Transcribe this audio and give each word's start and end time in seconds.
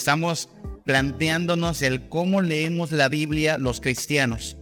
estamos 0.00 0.48
planteándonos 0.86 1.82
el 1.82 2.08
cómo 2.08 2.40
leemos 2.40 2.90
la 2.90 3.10
Biblia 3.10 3.58
los 3.58 3.82
cristianos. 3.82 4.56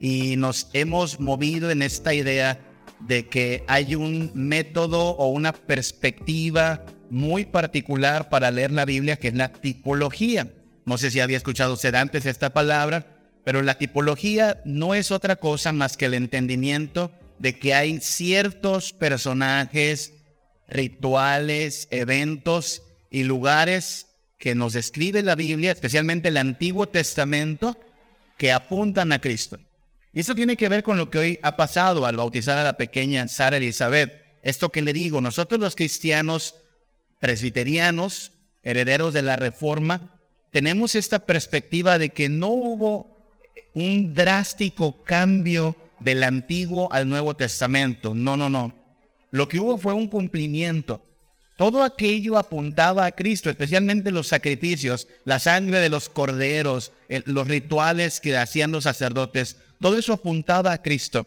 Y 0.00 0.34
nos 0.36 0.68
hemos 0.72 1.20
movido 1.20 1.70
en 1.70 1.82
esta 1.82 2.12
idea 2.12 2.58
de 2.98 3.28
que 3.28 3.62
hay 3.68 3.94
un 3.94 4.32
método 4.34 5.10
o 5.10 5.28
una 5.28 5.52
perspectiva 5.52 6.84
muy 7.08 7.44
particular 7.44 8.28
para 8.30 8.50
leer 8.50 8.72
la 8.72 8.84
Biblia, 8.84 9.16
que 9.16 9.28
es 9.28 9.34
la 9.34 9.52
tipología. 9.52 10.48
No 10.84 10.98
sé 10.98 11.12
si 11.12 11.20
había 11.20 11.36
escuchado 11.36 11.74
usted 11.74 11.94
antes 11.94 12.26
esta 12.26 12.50
palabra, 12.50 13.06
pero 13.44 13.62
la 13.62 13.78
tipología 13.78 14.60
no 14.64 14.96
es 14.96 15.12
otra 15.12 15.36
cosa 15.36 15.72
más 15.72 15.96
que 15.96 16.06
el 16.06 16.14
entendimiento 16.14 17.12
de 17.38 17.56
que 17.60 17.74
hay 17.74 18.00
ciertos 18.00 18.92
personajes, 18.92 20.14
rituales, 20.68 21.86
eventos 21.92 22.82
y 23.08 23.22
lugares 23.22 24.09
que 24.40 24.54
nos 24.54 24.72
describe 24.72 25.22
la 25.22 25.34
Biblia, 25.34 25.70
especialmente 25.70 26.28
el 26.28 26.38
Antiguo 26.38 26.88
Testamento, 26.88 27.76
que 28.38 28.50
apuntan 28.50 29.12
a 29.12 29.20
Cristo. 29.20 29.58
Y 30.14 30.20
eso 30.20 30.34
tiene 30.34 30.56
que 30.56 30.70
ver 30.70 30.82
con 30.82 30.96
lo 30.96 31.10
que 31.10 31.18
hoy 31.18 31.38
ha 31.42 31.56
pasado 31.56 32.06
al 32.06 32.16
bautizar 32.16 32.56
a 32.56 32.64
la 32.64 32.78
pequeña 32.78 33.28
Sara 33.28 33.58
Elizabeth. 33.58 34.10
Esto 34.42 34.70
que 34.70 34.80
le 34.80 34.94
digo, 34.94 35.20
nosotros 35.20 35.60
los 35.60 35.76
cristianos 35.76 36.54
presbiterianos, 37.18 38.32
herederos 38.62 39.12
de 39.12 39.20
la 39.20 39.36
Reforma, 39.36 40.18
tenemos 40.50 40.94
esta 40.94 41.26
perspectiva 41.26 41.98
de 41.98 42.08
que 42.08 42.30
no 42.30 42.48
hubo 42.48 43.18
un 43.74 44.14
drástico 44.14 45.04
cambio 45.04 45.76
del 46.00 46.22
Antiguo 46.22 46.90
al 46.90 47.10
Nuevo 47.10 47.36
Testamento. 47.36 48.14
No, 48.14 48.38
no, 48.38 48.48
no. 48.48 48.74
Lo 49.32 49.48
que 49.48 49.60
hubo 49.60 49.76
fue 49.76 49.92
un 49.92 50.08
cumplimiento. 50.08 51.04
Todo 51.60 51.84
aquello 51.84 52.38
apuntaba 52.38 53.04
a 53.04 53.12
Cristo, 53.12 53.50
especialmente 53.50 54.10
los 54.10 54.28
sacrificios, 54.28 55.08
la 55.26 55.38
sangre 55.38 55.80
de 55.80 55.90
los 55.90 56.08
corderos, 56.08 56.90
los 57.26 57.46
rituales 57.48 58.18
que 58.18 58.34
hacían 58.34 58.72
los 58.72 58.84
sacerdotes. 58.84 59.58
Todo 59.78 59.98
eso 59.98 60.14
apuntaba 60.14 60.72
a 60.72 60.80
Cristo. 60.80 61.26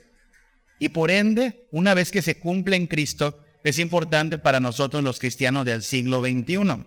Y 0.79 0.89
por 0.89 1.11
ende, 1.11 1.67
una 1.69 1.93
vez 1.93 2.09
que 2.09 2.23
se 2.23 2.39
cumple 2.39 2.77
en 2.77 2.87
Cristo, 2.87 3.45
es 3.63 3.77
importante 3.77 4.39
para 4.39 4.59
nosotros 4.59 5.03
los 5.03 5.19
cristianos 5.19 5.65
del 5.65 5.83
siglo 5.83 6.19
XXI. 6.21 6.83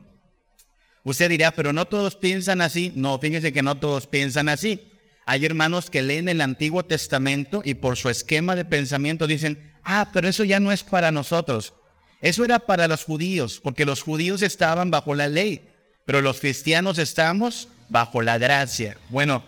Usted 1.05 1.29
dirá, 1.31 1.53
pero 1.53 1.73
no 1.73 1.85
todos 1.85 2.17
piensan 2.17 2.61
así. 2.61 2.93
No, 2.97 3.17
fíjese 3.21 3.53
que 3.53 3.63
no 3.63 3.77
todos 3.77 4.09
piensan 4.09 4.49
así. 4.49 4.91
Hay 5.25 5.47
hermanos 5.47 5.89
que 5.89 6.03
leen 6.03 6.29
el 6.29 6.41
Antiguo 6.41 6.85
Testamento 6.85 7.63
y 7.65 7.75
por 7.75 7.97
su 7.97 8.11
esquema 8.11 8.57
de 8.57 8.65
pensamiento 8.65 9.29
dicen, 9.29 9.73
ah, 9.85 10.11
pero 10.13 10.27
eso 10.27 10.43
ya 10.43 10.59
no 10.59 10.73
es 10.73 10.83
para 10.83 11.13
nosotros. 11.13 11.75
Eso 12.21 12.45
era 12.45 12.61
para 12.61 12.89
los 12.89 13.05
judíos, 13.05 13.61
porque 13.63 13.85
los 13.85 14.03
judíos 14.03 14.43
estaban 14.43 14.91
bajo 14.91 15.15
la 15.15 15.29
ley, 15.29 15.69
pero 16.05 16.21
los 16.21 16.41
cristianos 16.41 16.99
estamos 16.99 17.69
bajo 17.89 18.23
la 18.23 18.39
gracia. 18.39 18.97
Bueno, 19.11 19.45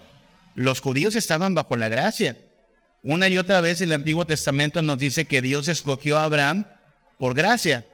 los 0.55 0.81
judíos 0.81 1.17
estaban 1.17 1.55
bajo 1.55 1.77
la 1.77 1.89
gracia. 1.89 2.37
Una 3.03 3.29
y 3.29 3.39
otra 3.39 3.61
vez 3.61 3.81
el 3.81 3.93
Antiguo 3.93 4.27
Testamento 4.27 4.83
nos 4.83 4.99
dice 4.99 5.25
que 5.25 5.41
Dios 5.41 5.69
escogió 5.69 6.19
a 6.19 6.25
Abraham 6.25 6.67
por 7.19 7.35
gracia 7.35 7.87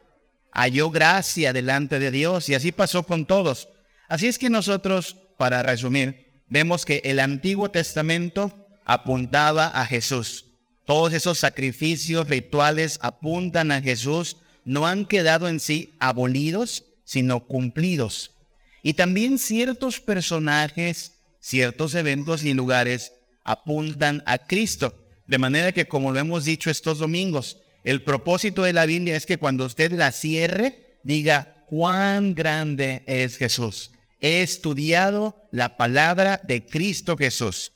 halló 0.54 0.90
gracia 0.90 1.52
delante 1.52 1.98
de 1.98 2.10
Dios 2.10 2.48
y 2.48 2.54
así 2.54 2.72
pasó 2.72 3.02
con 3.02 3.26
todos. 3.26 3.68
Así 4.08 4.28
es 4.28 4.38
que 4.38 4.48
nosotros, 4.48 5.16
para 5.36 5.62
resumir, 5.62 6.42
vemos 6.48 6.84
que 6.84 7.02
el 7.04 7.18
Antiguo 7.18 7.70
Testamento 7.70 8.66
apuntaba 8.84 9.66
a 9.66 9.84
Jesús. 9.84 10.46
Todos 10.86 11.12
esos 11.12 11.38
sacrificios 11.38 12.28
rituales 12.28 12.98
apuntan 13.02 13.72
a 13.72 13.82
Jesús, 13.82 14.36
no 14.64 14.86
han 14.86 15.06
quedado 15.06 15.48
en 15.48 15.60
sí 15.60 15.94
abolidos, 15.98 16.84
sino 17.04 17.46
cumplidos. 17.46 18.32
Y 18.82 18.94
también 18.94 19.38
ciertos 19.38 20.00
personajes, 20.00 21.12
ciertos 21.40 21.94
eventos 21.94 22.44
y 22.44 22.54
lugares 22.54 23.12
apuntan 23.44 24.22
a 24.26 24.38
Cristo. 24.38 24.94
De 25.26 25.38
manera 25.38 25.72
que, 25.72 25.86
como 25.86 26.12
lo 26.12 26.18
hemos 26.18 26.44
dicho 26.44 26.70
estos 26.70 26.98
domingos, 26.98 27.58
el 27.82 28.02
propósito 28.02 28.62
de 28.62 28.72
la 28.72 28.86
Biblia 28.86 29.16
es 29.16 29.26
que 29.26 29.38
cuando 29.38 29.66
usted 29.66 29.92
la 29.92 30.12
cierre, 30.12 30.98
diga 31.02 31.64
cuán 31.66 32.34
grande 32.34 33.02
es 33.06 33.36
Jesús. 33.36 33.90
He 34.20 34.42
estudiado 34.42 35.36
la 35.50 35.76
palabra 35.76 36.40
de 36.44 36.64
Cristo 36.64 37.16
Jesús. 37.16 37.72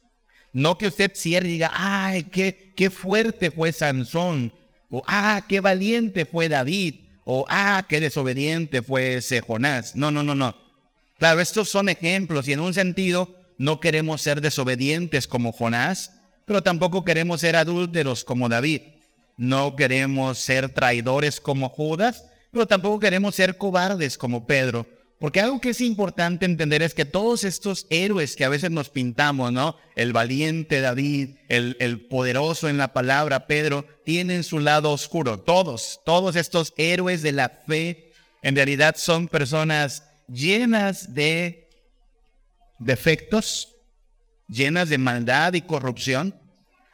No 0.52 0.78
que 0.78 0.86
usted 0.86 1.12
cierre 1.14 1.48
y 1.48 1.52
diga, 1.52 1.70
ay, 1.74 2.24
qué, 2.24 2.72
qué 2.74 2.90
fuerte 2.90 3.50
fue 3.50 3.72
Sansón, 3.72 4.52
o 4.90 5.02
ah, 5.06 5.44
qué 5.48 5.60
valiente 5.60 6.24
fue 6.24 6.48
David, 6.48 6.96
o 7.24 7.44
ah, 7.48 7.84
qué 7.88 8.00
desobediente 8.00 8.82
fue 8.82 9.16
ese 9.16 9.40
Jonás. 9.40 9.94
No, 9.94 10.10
no, 10.10 10.22
no, 10.22 10.34
no. 10.34 10.56
Claro, 11.18 11.40
estos 11.40 11.68
son 11.68 11.88
ejemplos 11.88 12.48
y 12.48 12.52
en 12.52 12.60
un 12.60 12.72
sentido 12.72 13.34
no 13.58 13.80
queremos 13.80 14.22
ser 14.22 14.40
desobedientes 14.40 15.26
como 15.26 15.52
Jonás, 15.52 16.12
pero 16.44 16.62
tampoco 16.62 17.04
queremos 17.04 17.40
ser 17.40 17.56
adúlteros 17.56 18.24
como 18.24 18.48
David. 18.48 18.82
No 19.36 19.76
queremos 19.76 20.38
ser 20.38 20.68
traidores 20.70 21.40
como 21.40 21.68
Judas, 21.68 22.24
pero 22.50 22.66
tampoco 22.66 22.98
queremos 22.98 23.34
ser 23.34 23.58
cobardes 23.58 24.16
como 24.16 24.46
Pedro. 24.46 24.86
Porque 25.18 25.40
algo 25.40 25.60
que 25.60 25.70
es 25.70 25.80
importante 25.80 26.46
entender 26.46 26.80
es 26.80 26.94
que 26.94 27.04
todos 27.04 27.42
estos 27.42 27.88
héroes 27.90 28.36
que 28.36 28.44
a 28.44 28.48
veces 28.48 28.70
nos 28.70 28.88
pintamos, 28.88 29.52
¿no? 29.52 29.76
El 29.96 30.12
valiente 30.12 30.80
David, 30.80 31.30
el, 31.48 31.76
el, 31.80 32.06
poderoso 32.06 32.68
en 32.68 32.78
la 32.78 32.92
palabra 32.92 33.48
Pedro, 33.48 33.84
tienen 34.04 34.44
su 34.44 34.60
lado 34.60 34.92
oscuro. 34.92 35.40
Todos, 35.40 36.00
todos 36.04 36.36
estos 36.36 36.72
héroes 36.76 37.22
de 37.22 37.32
la 37.32 37.48
fe, 37.48 38.12
en 38.42 38.54
realidad 38.54 38.94
son 38.96 39.26
personas 39.26 40.04
llenas 40.28 41.14
de 41.14 41.68
defectos, 42.78 43.74
llenas 44.46 44.88
de 44.88 44.98
maldad 44.98 45.54
y 45.54 45.62
corrupción, 45.62 46.32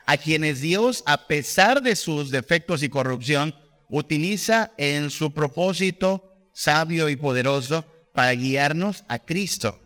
a 0.07 0.17
quienes 0.17 0.63
Dios, 0.63 1.03
a 1.05 1.27
pesar 1.27 1.83
de 1.83 1.95
sus 1.95 2.31
defectos 2.31 2.83
y 2.83 2.89
corrupción, 2.89 3.55
utiliza 3.91 4.73
en 4.79 5.11
su 5.11 5.35
propósito 5.35 6.33
sabio 6.55 7.11
y 7.11 7.17
poderoso 7.17 7.85
para 8.15 8.33
guiarnos 8.33 9.05
a 9.09 9.19
Cristo. 9.19 9.79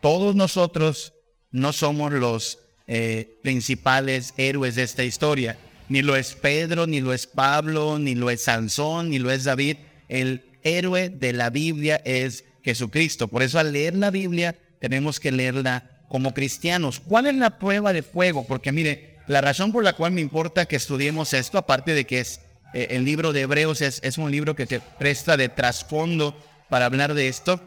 Todos 0.00 0.36
nosotros 0.36 1.14
no 1.50 1.72
somos 1.72 2.12
los 2.12 2.58
eh, 2.86 3.38
principales 3.42 4.34
héroes 4.36 4.76
de 4.76 4.84
esta 4.84 5.02
historia. 5.02 5.58
Ni 5.88 6.02
lo 6.02 6.14
es 6.14 6.34
Pedro, 6.34 6.86
ni 6.86 7.00
lo 7.00 7.12
es 7.12 7.26
Pablo, 7.26 7.98
ni 7.98 8.14
lo 8.14 8.30
es 8.30 8.44
Sansón, 8.44 9.10
ni 9.10 9.18
lo 9.18 9.30
es 9.32 9.44
David. 9.44 9.78
El 10.08 10.44
héroe 10.62 11.08
de 11.08 11.32
la 11.32 11.50
Biblia 11.50 12.00
es 12.04 12.44
Jesucristo. 12.62 13.28
Por 13.28 13.42
eso 13.42 13.58
al 13.58 13.72
leer 13.72 13.96
la 13.96 14.10
Biblia 14.10 14.56
tenemos 14.78 15.18
que 15.18 15.32
leerla 15.32 16.02
como 16.08 16.34
cristianos. 16.34 17.00
¿Cuál 17.00 17.26
es 17.26 17.34
la 17.34 17.58
prueba 17.58 17.92
de 17.92 18.02
fuego? 18.02 18.46
Porque 18.46 18.72
mire, 18.72 19.16
la 19.26 19.40
razón 19.40 19.72
por 19.72 19.84
la 19.84 19.94
cual 19.94 20.12
me 20.12 20.20
importa 20.20 20.66
que 20.66 20.76
estudiemos 20.76 21.32
esto, 21.32 21.56
aparte 21.56 21.94
de 21.94 22.04
que 22.04 22.20
es 22.20 22.40
eh, 22.74 22.88
el 22.90 23.04
libro 23.04 23.32
de 23.32 23.42
Hebreos 23.42 23.80
es, 23.80 24.00
es 24.02 24.18
un 24.18 24.30
libro 24.30 24.54
que 24.54 24.66
te 24.66 24.80
presta 24.80 25.36
de 25.36 25.48
trasfondo 25.48 26.36
para 26.68 26.86
hablar 26.86 27.14
de 27.14 27.28
esto, 27.28 27.60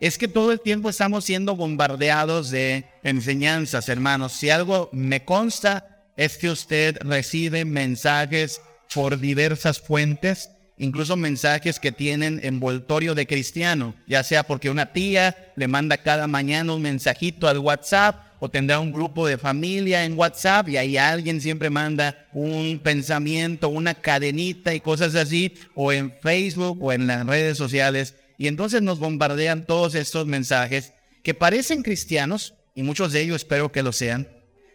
es 0.00 0.16
que 0.16 0.28
todo 0.28 0.50
el 0.50 0.60
tiempo 0.60 0.88
estamos 0.88 1.24
siendo 1.24 1.54
bombardeados 1.54 2.50
de 2.50 2.86
enseñanzas, 3.02 3.88
hermanos. 3.90 4.32
Si 4.32 4.48
algo 4.48 4.88
me 4.92 5.24
consta 5.24 6.04
es 6.16 6.38
que 6.38 6.50
usted 6.50 6.96
recibe 7.02 7.66
mensajes 7.66 8.62
por 8.92 9.20
diversas 9.20 9.78
fuentes, 9.78 10.50
incluso 10.78 11.16
mensajes 11.16 11.78
que 11.78 11.92
tienen 11.92 12.40
envoltorio 12.42 13.14
de 13.14 13.26
cristiano, 13.26 13.94
ya 14.06 14.22
sea 14.22 14.42
porque 14.42 14.70
una 14.70 14.92
tía 14.92 15.52
le 15.54 15.68
manda 15.68 15.98
cada 15.98 16.26
mañana 16.26 16.72
un 16.72 16.82
mensajito 16.82 17.46
al 17.46 17.58
WhatsApp 17.58 18.30
o 18.40 18.48
tendrá 18.48 18.80
un 18.80 18.92
grupo 18.92 19.26
de 19.26 19.36
familia 19.36 20.04
en 20.04 20.18
WhatsApp 20.18 20.68
y 20.70 20.78
ahí 20.78 20.96
alguien 20.96 21.42
siempre 21.42 21.68
manda 21.68 22.26
un 22.32 22.80
pensamiento, 22.82 23.68
una 23.68 23.94
cadenita 23.94 24.74
y 24.74 24.80
cosas 24.80 25.14
así, 25.14 25.54
o 25.74 25.92
en 25.92 26.10
Facebook 26.22 26.82
o 26.82 26.92
en 26.92 27.06
las 27.06 27.26
redes 27.26 27.58
sociales. 27.58 28.14
Y 28.40 28.48
entonces 28.48 28.80
nos 28.80 28.98
bombardean 28.98 29.66
todos 29.66 29.94
estos 29.94 30.26
mensajes 30.26 30.94
que 31.22 31.34
parecen 31.34 31.82
cristianos, 31.82 32.54
y 32.74 32.82
muchos 32.82 33.12
de 33.12 33.20
ellos 33.20 33.36
espero 33.36 33.70
que 33.70 33.82
lo 33.82 33.92
sean, 33.92 34.26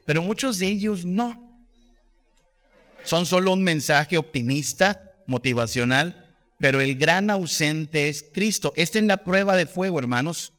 pero 0.05 0.21
muchos 0.21 0.59
de 0.59 0.67
ellos 0.67 1.03
no. 1.03 1.65
Son 3.03 3.25
solo 3.25 3.53
un 3.53 3.63
mensaje 3.63 4.19
optimista, 4.19 5.15
motivacional, 5.25 6.35
pero 6.59 6.79
el 6.79 6.95
gran 6.95 7.31
ausente 7.31 8.07
es 8.07 8.23
Cristo. 8.31 8.71
Esta 8.75 8.99
es 8.99 9.05
la 9.05 9.17
prueba 9.17 9.57
de 9.57 9.65
fuego, 9.65 9.97
hermanos. 9.97 10.53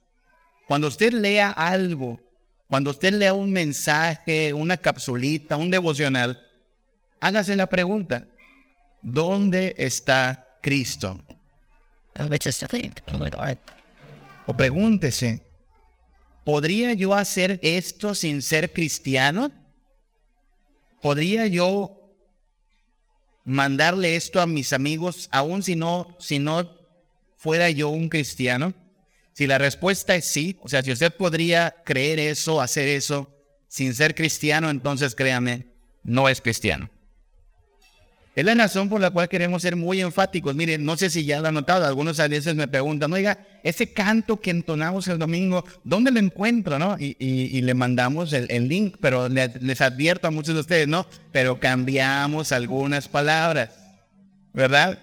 Cuando 0.66 0.88
usted 0.88 1.12
lea 1.12 1.50
algo 1.50 2.20
cuando 2.68 2.90
usted 2.90 3.14
lea 3.14 3.32
un 3.32 3.52
mensaje, 3.52 4.52
una 4.52 4.76
capsulita, 4.76 5.56
un 5.56 5.70
devocional, 5.70 6.42
hágase 7.20 7.54
la 7.54 7.68
pregunta, 7.68 8.26
¿dónde 9.02 9.74
está 9.78 10.58
Cristo? 10.60 11.20
O 14.46 14.56
pregúntese, 14.56 15.42
¿podría 16.44 16.94
yo 16.94 17.14
hacer 17.14 17.58
esto 17.62 18.14
sin 18.14 18.42
ser 18.42 18.72
cristiano? 18.72 19.50
¿Podría 21.02 21.46
yo 21.46 22.14
mandarle 23.44 24.16
esto 24.16 24.40
a 24.40 24.46
mis 24.46 24.72
amigos 24.72 25.28
aun 25.30 25.62
si 25.62 25.76
no, 25.76 26.16
si 26.18 26.38
no 26.38 26.70
fuera 27.36 27.70
yo 27.70 27.90
un 27.90 28.08
cristiano? 28.08 28.72
Si 29.32 29.46
la 29.46 29.58
respuesta 29.58 30.14
es 30.14 30.26
sí, 30.26 30.58
o 30.62 30.68
sea, 30.68 30.82
si 30.82 30.92
usted 30.92 31.14
podría 31.14 31.76
creer 31.84 32.18
eso, 32.18 32.60
hacer 32.60 32.88
eso, 32.88 33.30
sin 33.68 33.94
ser 33.94 34.14
cristiano, 34.14 34.70
entonces 34.70 35.14
créame, 35.14 35.66
no 36.02 36.28
es 36.28 36.40
cristiano. 36.40 36.88
Es 38.36 38.44
la 38.44 38.54
razón 38.54 38.90
por 38.90 39.00
la 39.00 39.10
cual 39.10 39.30
queremos 39.30 39.62
ser 39.62 39.76
muy 39.76 40.02
enfáticos. 40.02 40.54
Miren, 40.54 40.84
no 40.84 40.98
sé 40.98 41.08
si 41.08 41.24
ya 41.24 41.40
lo 41.40 41.48
han 41.48 41.54
notado, 41.54 41.86
algunos 41.86 42.20
a 42.20 42.28
veces 42.28 42.54
me 42.54 42.68
preguntan, 42.68 43.10
oiga, 43.14 43.38
ese 43.62 43.94
canto 43.94 44.38
que 44.42 44.50
entonamos 44.50 45.08
el 45.08 45.18
domingo, 45.18 45.64
¿dónde 45.84 46.10
lo 46.10 46.18
encuentro? 46.18 46.78
No? 46.78 46.98
Y, 46.98 47.62
le 47.62 47.72
mandamos 47.72 48.34
el, 48.34 48.68
link, 48.68 48.96
pero 49.00 49.30
les, 49.30 49.80
advierto 49.80 50.28
a 50.28 50.30
muchos 50.30 50.54
de 50.54 50.60
ustedes, 50.60 50.86
¿no? 50.86 51.06
Pero 51.32 51.58
cambiamos 51.58 52.52
algunas 52.52 53.08
palabras, 53.08 53.70
¿verdad? 54.52 54.98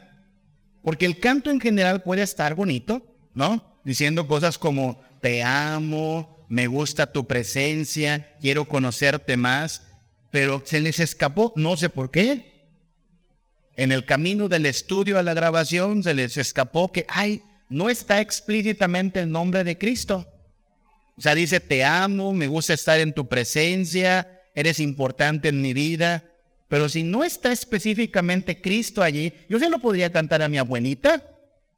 Porque 0.84 1.08
el 1.08 1.20
canto 1.20 1.50
en 1.50 1.60
general 1.60 2.04
puede 2.04 2.22
estar 2.22 2.54
bonito, 2.54 3.04
¿no? 3.34 3.80
Diciendo 3.84 4.28
cosas 4.28 4.60
como, 4.60 5.02
te 5.22 5.42
amo, 5.42 6.46
me 6.50 6.68
gusta 6.68 7.12
tu 7.12 7.26
presencia, 7.26 8.36
quiero 8.40 8.66
conocerte 8.66 9.38
más, 9.38 9.82
pero 10.30 10.62
se 10.64 10.80
les 10.80 11.00
escapó, 11.00 11.52
no 11.56 11.76
sé 11.78 11.90
por 11.90 12.12
qué, 12.12 12.53
en 13.76 13.92
el 13.92 14.06
camino 14.06 14.48
del 14.48 14.66
estudio 14.66 15.18
a 15.18 15.24
la 15.24 15.34
grabación 15.34 16.04
se 16.04 16.14
les 16.14 16.38
escapó 16.38 16.92
que, 16.92 17.06
ay, 17.10 17.42
no 17.70 17.90
está 17.90 18.22
explícitamente 18.22 19.20
el 19.20 19.32
nombre 19.32 19.64
de 19.64 19.78
Cristo. 19.78 20.28
O 21.18 21.22
sea, 21.22 21.36
dice, 21.36 21.60
te 21.60 21.84
amo, 21.84 22.34
me 22.34 22.48
gusta 22.48 22.74
estar 22.74 23.00
en 23.00 23.14
tu 23.14 23.28
presencia, 23.28 24.42
eres 24.56 24.80
importante 24.80 25.50
en 25.50 25.62
mi 25.62 25.74
vida. 25.74 26.24
Pero 26.68 26.90
si 26.90 27.04
no 27.04 27.24
está 27.24 27.52
específicamente 27.52 28.62
Cristo 28.62 29.02
allí, 29.02 29.34
yo 29.50 29.60
se 29.60 29.70
lo 29.70 29.80
podría 29.80 30.12
cantar 30.12 30.42
a 30.42 30.50
mi 30.50 30.58
abuelita, 30.58 31.24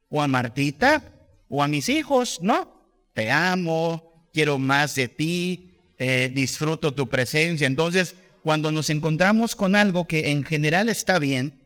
o 0.08 0.22
a 0.22 0.28
Martita, 0.28 1.02
o 1.48 1.62
a 1.62 1.68
mis 1.68 1.88
hijos, 1.88 2.38
¿no? 2.42 2.80
Te 3.12 3.30
amo, 3.30 4.28
quiero 4.32 4.58
más 4.58 4.94
de 4.94 5.08
ti, 5.08 5.70
eh, 5.98 6.30
disfruto 6.34 6.94
tu 6.94 7.08
presencia. 7.08 7.66
Entonces, 7.66 8.14
cuando 8.42 8.70
nos 8.70 8.90
encontramos 8.90 9.56
con 9.56 9.74
algo 9.74 10.06
que 10.06 10.30
en 10.30 10.44
general 10.44 10.88
está 10.88 11.18
bien, 11.18 11.58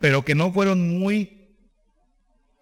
pero 0.00 0.24
que 0.24 0.34
no 0.34 0.52
fueron 0.52 0.98
muy 0.98 1.40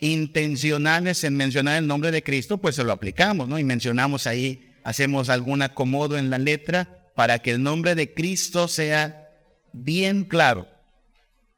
intencionales 0.00 1.24
en 1.24 1.36
mencionar 1.36 1.78
el 1.78 1.86
nombre 1.86 2.10
de 2.10 2.22
Cristo, 2.22 2.58
pues 2.58 2.74
se 2.74 2.84
lo 2.84 2.92
aplicamos, 2.92 3.48
¿no? 3.48 3.58
Y 3.58 3.64
mencionamos 3.64 4.26
ahí, 4.26 4.72
hacemos 4.84 5.28
algún 5.28 5.62
acomodo 5.62 6.18
en 6.18 6.30
la 6.30 6.38
letra 6.38 7.10
para 7.14 7.38
que 7.38 7.52
el 7.52 7.62
nombre 7.62 7.94
de 7.94 8.12
Cristo 8.12 8.68
sea 8.68 9.28
bien 9.72 10.24
claro, 10.24 10.68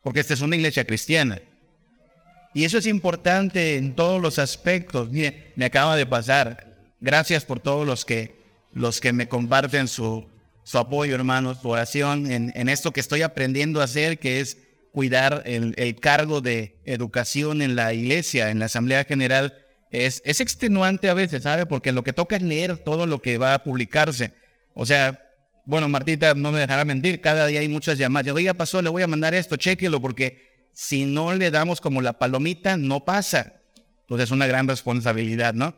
porque 0.03 0.21
esta 0.21 0.35
es 0.35 0.43
una 0.43 0.57
iglesia 0.57 0.85
cristiana. 0.85 1.41
Y 2.53 2.65
eso 2.65 2.79
es 2.79 2.87
importante 2.87 3.77
en 3.77 3.95
todos 3.95 4.21
los 4.21 4.39
aspectos. 4.39 5.11
Mire, 5.11 5.53
me 5.57 5.67
acaba 5.67 5.97
de 5.97 6.05
pasar. 6.05 6.95
Gracias 7.01 7.45
por 7.45 7.61
todos 7.61 7.87
los 7.87 8.05
que, 8.05 8.37
los 8.73 9.01
que 9.01 9.13
me 9.13 9.29
comparten 9.29 9.87
su, 9.87 10.27
su 10.65 10.79
apoyo, 10.79 11.15
hermanos, 11.15 11.59
su 11.63 11.69
oración 11.69 12.31
en, 12.31 12.53
en 12.55 12.69
esto 12.69 12.93
que 12.93 13.01
estoy 13.01 13.23
aprendiendo 13.23 13.81
a 13.81 13.85
hacer, 13.85 14.19
que 14.19 14.41
es 14.41 14.59
cuidar 14.93 15.43
el, 15.47 15.97
cargo 16.01 16.41
de 16.41 16.81
educación 16.85 17.63
en 17.63 17.77
la 17.77 17.93
iglesia, 17.93 18.51
en 18.51 18.59
la 18.59 18.67
Asamblea 18.67 19.05
General, 19.05 19.55
es, 19.91 20.23
es 20.25 20.41
extenuante 20.41 21.09
a 21.09 21.15
veces, 21.15 21.43
¿sabe? 21.43 21.67
Porque 21.67 21.93
lo 21.93 22.05
que 22.05 22.13
toca 22.13 22.37
es 22.37 22.43
leer 22.43 22.79
todo 22.79 23.07
lo 23.07 23.21
que 23.21 23.39
va 23.39 23.55
a 23.55 23.65
publicarse. 23.65 24.33
O 24.75 24.87
sea, 24.87 25.21
bueno, 25.65 25.89
Martita 25.89 26.35
no 26.35 26.53
me 26.53 26.61
dejará 26.61 26.85
mentir, 26.85 27.21
cada 27.21 27.47
día 27.47 27.61
hay 27.61 27.69
muchas 27.69 27.99
llamadas. 27.99 28.27
Yo, 28.27 28.35
oiga, 28.35 28.55
pasó, 28.55 28.83
le 28.83 28.89
voy 28.89 29.03
a 29.03 29.07
mandar 29.07 29.35
esto, 29.35 29.57
chequelo, 29.57 30.01
porque 30.01 30.69
si 30.73 31.05
no 31.05 31.35
le 31.35 31.51
damos 31.51 31.81
como 31.81 32.03
la 32.03 32.15
palomita, 32.19 32.77
no 32.77 33.05
pasa. 33.05 33.61
Entonces 34.03 34.29
es 34.29 34.31
una 34.33 34.47
gran 34.47 34.67
responsabilidad, 34.67 35.55
¿no? 35.55 35.75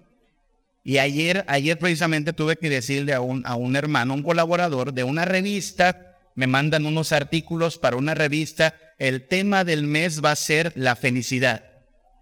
Y 0.84 0.98
ayer, 0.98 1.44
ayer 1.46 1.78
precisamente 1.78 2.32
tuve 2.32 2.56
que 2.56 2.68
decirle 2.68 3.12
a 3.12 3.20
un, 3.20 3.42
a 3.46 3.54
un 3.54 3.76
hermano, 3.76 4.14
un 4.14 4.22
colaborador 4.22 4.92
de 4.92 5.04
una 5.04 5.24
revista, 5.24 6.16
me 6.34 6.46
mandan 6.46 6.86
unos 6.86 7.12
artículos 7.12 7.78
para 7.78 7.96
una 7.96 8.14
revista 8.14 8.74
el 9.02 9.26
tema 9.26 9.64
del 9.64 9.82
mes 9.82 10.24
va 10.24 10.30
a 10.30 10.36
ser 10.36 10.72
la 10.76 10.94
felicidad. 10.94 11.64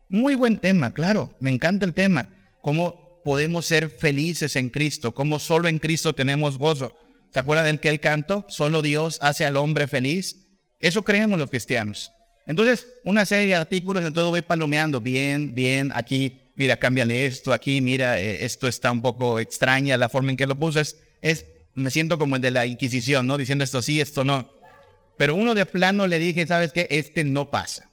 Muy 0.08 0.34
buen 0.34 0.56
tema, 0.56 0.94
claro, 0.94 1.36
me 1.38 1.50
encanta 1.50 1.84
el 1.84 1.92
tema. 1.92 2.30
Cómo 2.62 3.20
podemos 3.22 3.66
ser 3.66 3.90
felices 3.90 4.56
en 4.56 4.70
Cristo, 4.70 5.12
cómo 5.12 5.38
solo 5.38 5.68
en 5.68 5.78
Cristo 5.78 6.14
tenemos 6.14 6.56
gozo. 6.56 6.96
¿Se 7.34 7.38
acuerdan 7.38 7.66
del 7.66 7.80
que 7.80 7.90
el 7.90 8.00
canto? 8.00 8.46
Solo 8.48 8.80
Dios 8.80 9.18
hace 9.20 9.44
al 9.44 9.58
hombre 9.58 9.88
feliz. 9.88 10.48
Eso 10.80 11.02
creemos 11.02 11.38
los 11.38 11.50
cristianos. 11.50 12.12
Entonces, 12.46 12.86
una 13.04 13.26
serie 13.26 13.48
de 13.48 13.56
artículos, 13.56 14.02
en 14.02 14.14
todo 14.14 14.30
voy 14.30 14.40
palomeando, 14.40 15.02
bien, 15.02 15.54
bien, 15.54 15.92
aquí, 15.94 16.40
mira, 16.56 16.78
cámbiale 16.78 17.26
esto, 17.26 17.52
aquí, 17.52 17.82
mira, 17.82 18.18
eh, 18.18 18.42
esto 18.46 18.66
está 18.66 18.90
un 18.90 19.02
poco 19.02 19.38
extraña, 19.38 19.98
la 19.98 20.08
forma 20.08 20.30
en 20.30 20.38
que 20.38 20.46
lo 20.46 20.58
puse 20.58 20.80
es, 21.20 21.44
me 21.74 21.90
siento 21.90 22.18
como 22.18 22.36
el 22.36 22.42
de 22.42 22.52
la 22.52 22.64
Inquisición, 22.64 23.26
¿no? 23.26 23.36
Diciendo 23.36 23.64
esto 23.64 23.82
sí, 23.82 24.00
esto 24.00 24.24
no. 24.24 24.59
Pero 25.20 25.34
uno 25.34 25.54
de 25.54 25.66
plano 25.66 26.06
le 26.06 26.18
dije, 26.18 26.46
¿sabes 26.46 26.72
qué? 26.72 26.86
Este 26.88 27.24
no 27.24 27.50
pasa. 27.50 27.90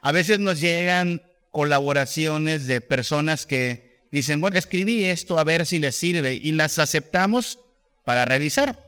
A 0.00 0.12
veces 0.12 0.38
nos 0.38 0.62
llegan 0.62 1.20
colaboraciones 1.50 2.66
de 2.66 2.80
personas 2.80 3.44
que 3.44 4.00
dicen, 4.10 4.40
bueno, 4.40 4.56
escribí 4.56 5.04
esto 5.04 5.38
a 5.38 5.44
ver 5.44 5.66
si 5.66 5.78
les 5.78 5.94
sirve 5.94 6.32
y 6.32 6.52
las 6.52 6.78
aceptamos 6.78 7.58
para 8.06 8.24
revisar. 8.24 8.82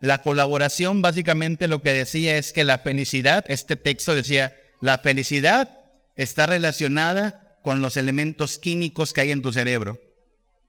La 0.00 0.20
colaboración 0.20 1.00
básicamente 1.00 1.68
lo 1.68 1.80
que 1.80 1.92
decía 1.92 2.36
es 2.38 2.52
que 2.52 2.64
la 2.64 2.80
felicidad, 2.80 3.44
este 3.46 3.76
texto 3.76 4.12
decía, 4.12 4.56
la 4.80 4.98
felicidad 4.98 5.78
está 6.16 6.46
relacionada 6.46 7.56
con 7.62 7.82
los 7.82 7.96
elementos 7.96 8.58
químicos 8.58 9.12
que 9.12 9.20
hay 9.20 9.30
en 9.30 9.42
tu 9.42 9.52
cerebro. 9.52 10.00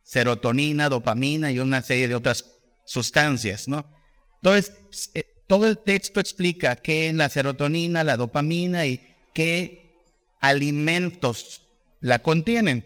Serotonina, 0.04 0.88
dopamina 0.88 1.52
y 1.52 1.58
una 1.58 1.82
serie 1.82 2.08
de 2.08 2.14
otras 2.14 2.46
sustancias, 2.86 3.68
¿no? 3.68 3.92
Entonces, 4.36 5.10
eh, 5.16 5.34
todo 5.48 5.68
el 5.68 5.78
texto 5.78 6.20
explica 6.20 6.76
qué 6.76 7.08
es 7.08 7.16
la 7.16 7.30
serotonina, 7.30 8.04
la 8.04 8.18
dopamina 8.18 8.86
y 8.86 9.02
qué 9.34 9.96
alimentos 10.42 11.62
la 12.02 12.20
contienen. 12.20 12.86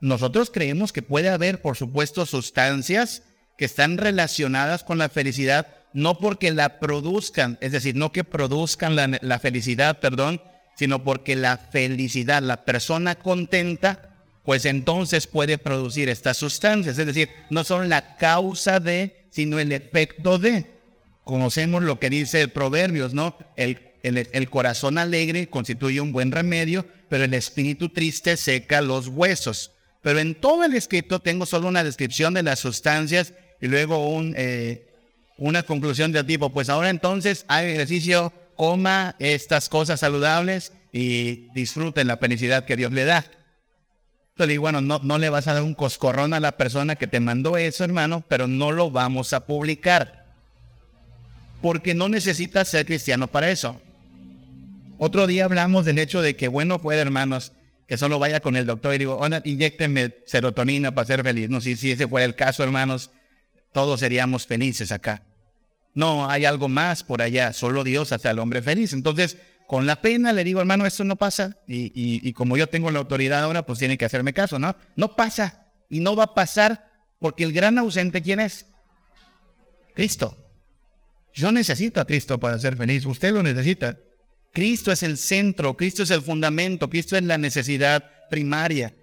Nosotros 0.00 0.50
creemos 0.50 0.92
que 0.92 1.02
puede 1.02 1.30
haber, 1.30 1.62
por 1.62 1.76
supuesto, 1.76 2.26
sustancias 2.26 3.22
que 3.56 3.64
están 3.64 3.98
relacionadas 3.98 4.82
con 4.82 4.98
la 4.98 5.08
felicidad, 5.08 5.68
no 5.92 6.18
porque 6.18 6.50
la 6.50 6.80
produzcan, 6.80 7.56
es 7.60 7.72
decir, 7.72 7.94
no 7.94 8.10
que 8.10 8.24
produzcan 8.24 8.96
la, 8.96 9.18
la 9.22 9.38
felicidad, 9.38 10.00
perdón, 10.00 10.42
sino 10.76 11.04
porque 11.04 11.36
la 11.36 11.56
felicidad, 11.56 12.42
la 12.42 12.64
persona 12.64 13.14
contenta, 13.14 14.10
pues 14.44 14.64
entonces 14.66 15.28
puede 15.28 15.56
producir 15.56 16.08
estas 16.08 16.36
sustancias. 16.36 16.98
Es 16.98 17.06
decir, 17.06 17.30
no 17.48 17.64
son 17.64 17.88
la 17.88 18.16
causa 18.16 18.80
de, 18.80 19.26
sino 19.30 19.58
el 19.58 19.72
efecto 19.72 20.38
de. 20.38 20.73
Conocemos 21.24 21.82
lo 21.82 21.98
que 21.98 22.10
dice 22.10 22.42
el 22.42 22.50
Proverbios, 22.50 23.14
¿no? 23.14 23.36
El, 23.56 23.78
el, 24.02 24.50
corazón 24.50 24.98
alegre 24.98 25.48
constituye 25.48 26.02
un 26.02 26.12
buen 26.12 26.30
remedio, 26.30 26.86
pero 27.08 27.24
el 27.24 27.32
espíritu 27.32 27.88
triste 27.88 28.36
seca 28.36 28.82
los 28.82 29.08
huesos. 29.08 29.72
Pero 30.02 30.18
en 30.18 30.34
todo 30.34 30.64
el 30.64 30.74
escrito 30.74 31.20
tengo 31.20 31.46
solo 31.46 31.68
una 31.68 31.82
descripción 31.82 32.34
de 32.34 32.42
las 32.42 32.58
sustancias 32.58 33.32
y 33.62 33.68
luego 33.68 34.06
un, 34.06 34.34
eh, 34.36 34.86
una 35.38 35.62
conclusión 35.62 36.12
del 36.12 36.26
tipo, 36.26 36.50
pues 36.50 36.68
ahora 36.68 36.90
entonces 36.90 37.46
hay 37.48 37.70
ejercicio, 37.70 38.30
coma 38.56 39.16
estas 39.18 39.70
cosas 39.70 40.00
saludables 40.00 40.72
y 40.92 41.48
disfruten 41.54 42.06
la 42.06 42.18
felicidad 42.18 42.66
que 42.66 42.76
Dios 42.76 42.92
le 42.92 43.06
da. 43.06 43.24
Entonces 44.32 44.48
digo, 44.50 44.62
bueno, 44.62 44.82
no, 44.82 45.00
no 45.02 45.16
le 45.16 45.30
vas 45.30 45.48
a 45.48 45.54
dar 45.54 45.62
un 45.62 45.74
coscorrón 45.74 46.34
a 46.34 46.40
la 46.40 46.58
persona 46.58 46.96
que 46.96 47.06
te 47.06 47.20
mandó 47.20 47.56
eso, 47.56 47.84
hermano, 47.84 48.22
pero 48.28 48.46
no 48.46 48.72
lo 48.72 48.90
vamos 48.90 49.32
a 49.32 49.46
publicar 49.46 50.23
porque 51.64 51.94
no 51.94 52.10
necesitas 52.10 52.68
ser 52.68 52.84
cristiano 52.84 53.26
para 53.26 53.50
eso. 53.50 53.80
Otro 54.98 55.26
día 55.26 55.46
hablamos 55.46 55.86
del 55.86 55.98
hecho 55.98 56.20
de 56.20 56.36
que 56.36 56.48
bueno 56.48 56.78
puede, 56.78 57.00
hermanos, 57.00 57.52
que 57.88 57.96
solo 57.96 58.18
vaya 58.18 58.40
con 58.40 58.54
el 58.56 58.66
doctor 58.66 58.94
y 58.94 58.98
digo, 58.98 59.18
inyectenme 59.44 60.14
serotonina 60.26 60.94
para 60.94 61.06
ser 61.06 61.22
feliz. 61.22 61.48
No, 61.48 61.62
si, 61.62 61.74
si 61.76 61.92
ese 61.92 62.06
fuera 62.06 62.26
el 62.26 62.34
caso, 62.34 62.62
hermanos, 62.64 63.12
todos 63.72 64.00
seríamos 64.00 64.46
felices 64.46 64.92
acá. 64.92 65.22
No, 65.94 66.28
hay 66.28 66.44
algo 66.44 66.68
más 66.68 67.02
por 67.02 67.22
allá, 67.22 67.54
solo 67.54 67.82
Dios 67.82 68.12
hace 68.12 68.28
al 68.28 68.40
hombre 68.40 68.60
feliz. 68.60 68.92
Entonces, 68.92 69.38
con 69.66 69.86
la 69.86 70.02
pena 70.02 70.34
le 70.34 70.44
digo, 70.44 70.60
hermano, 70.60 70.84
esto 70.84 71.02
no 71.04 71.16
pasa. 71.16 71.56
Y, 71.66 71.84
y, 71.94 72.20
y 72.28 72.34
como 72.34 72.58
yo 72.58 72.66
tengo 72.66 72.90
la 72.90 72.98
autoridad 72.98 73.42
ahora, 73.42 73.64
pues 73.64 73.78
tiene 73.78 73.96
que 73.96 74.04
hacerme 74.04 74.34
caso, 74.34 74.58
¿no? 74.58 74.76
No 74.96 75.16
pasa. 75.16 75.64
Y 75.88 76.00
no 76.00 76.14
va 76.14 76.24
a 76.24 76.34
pasar 76.34 76.90
porque 77.20 77.42
el 77.42 77.54
gran 77.54 77.78
ausente, 77.78 78.20
¿quién 78.20 78.40
es? 78.40 78.66
Cristo. 79.94 80.43
Yo 81.34 81.50
necesito 81.50 82.00
a 82.00 82.06
Cristo 82.06 82.38
para 82.38 82.58
ser 82.58 82.76
feliz. 82.76 83.04
Usted 83.04 83.32
lo 83.32 83.42
necesita. 83.42 83.98
Cristo 84.52 84.92
es 84.92 85.02
el 85.02 85.18
centro, 85.18 85.76
Cristo 85.76 86.04
es 86.04 86.10
el 86.10 86.22
fundamento, 86.22 86.88
Cristo 86.88 87.16
es 87.16 87.24
la 87.24 87.36
necesidad 87.36 88.04
primaria. 88.30 88.94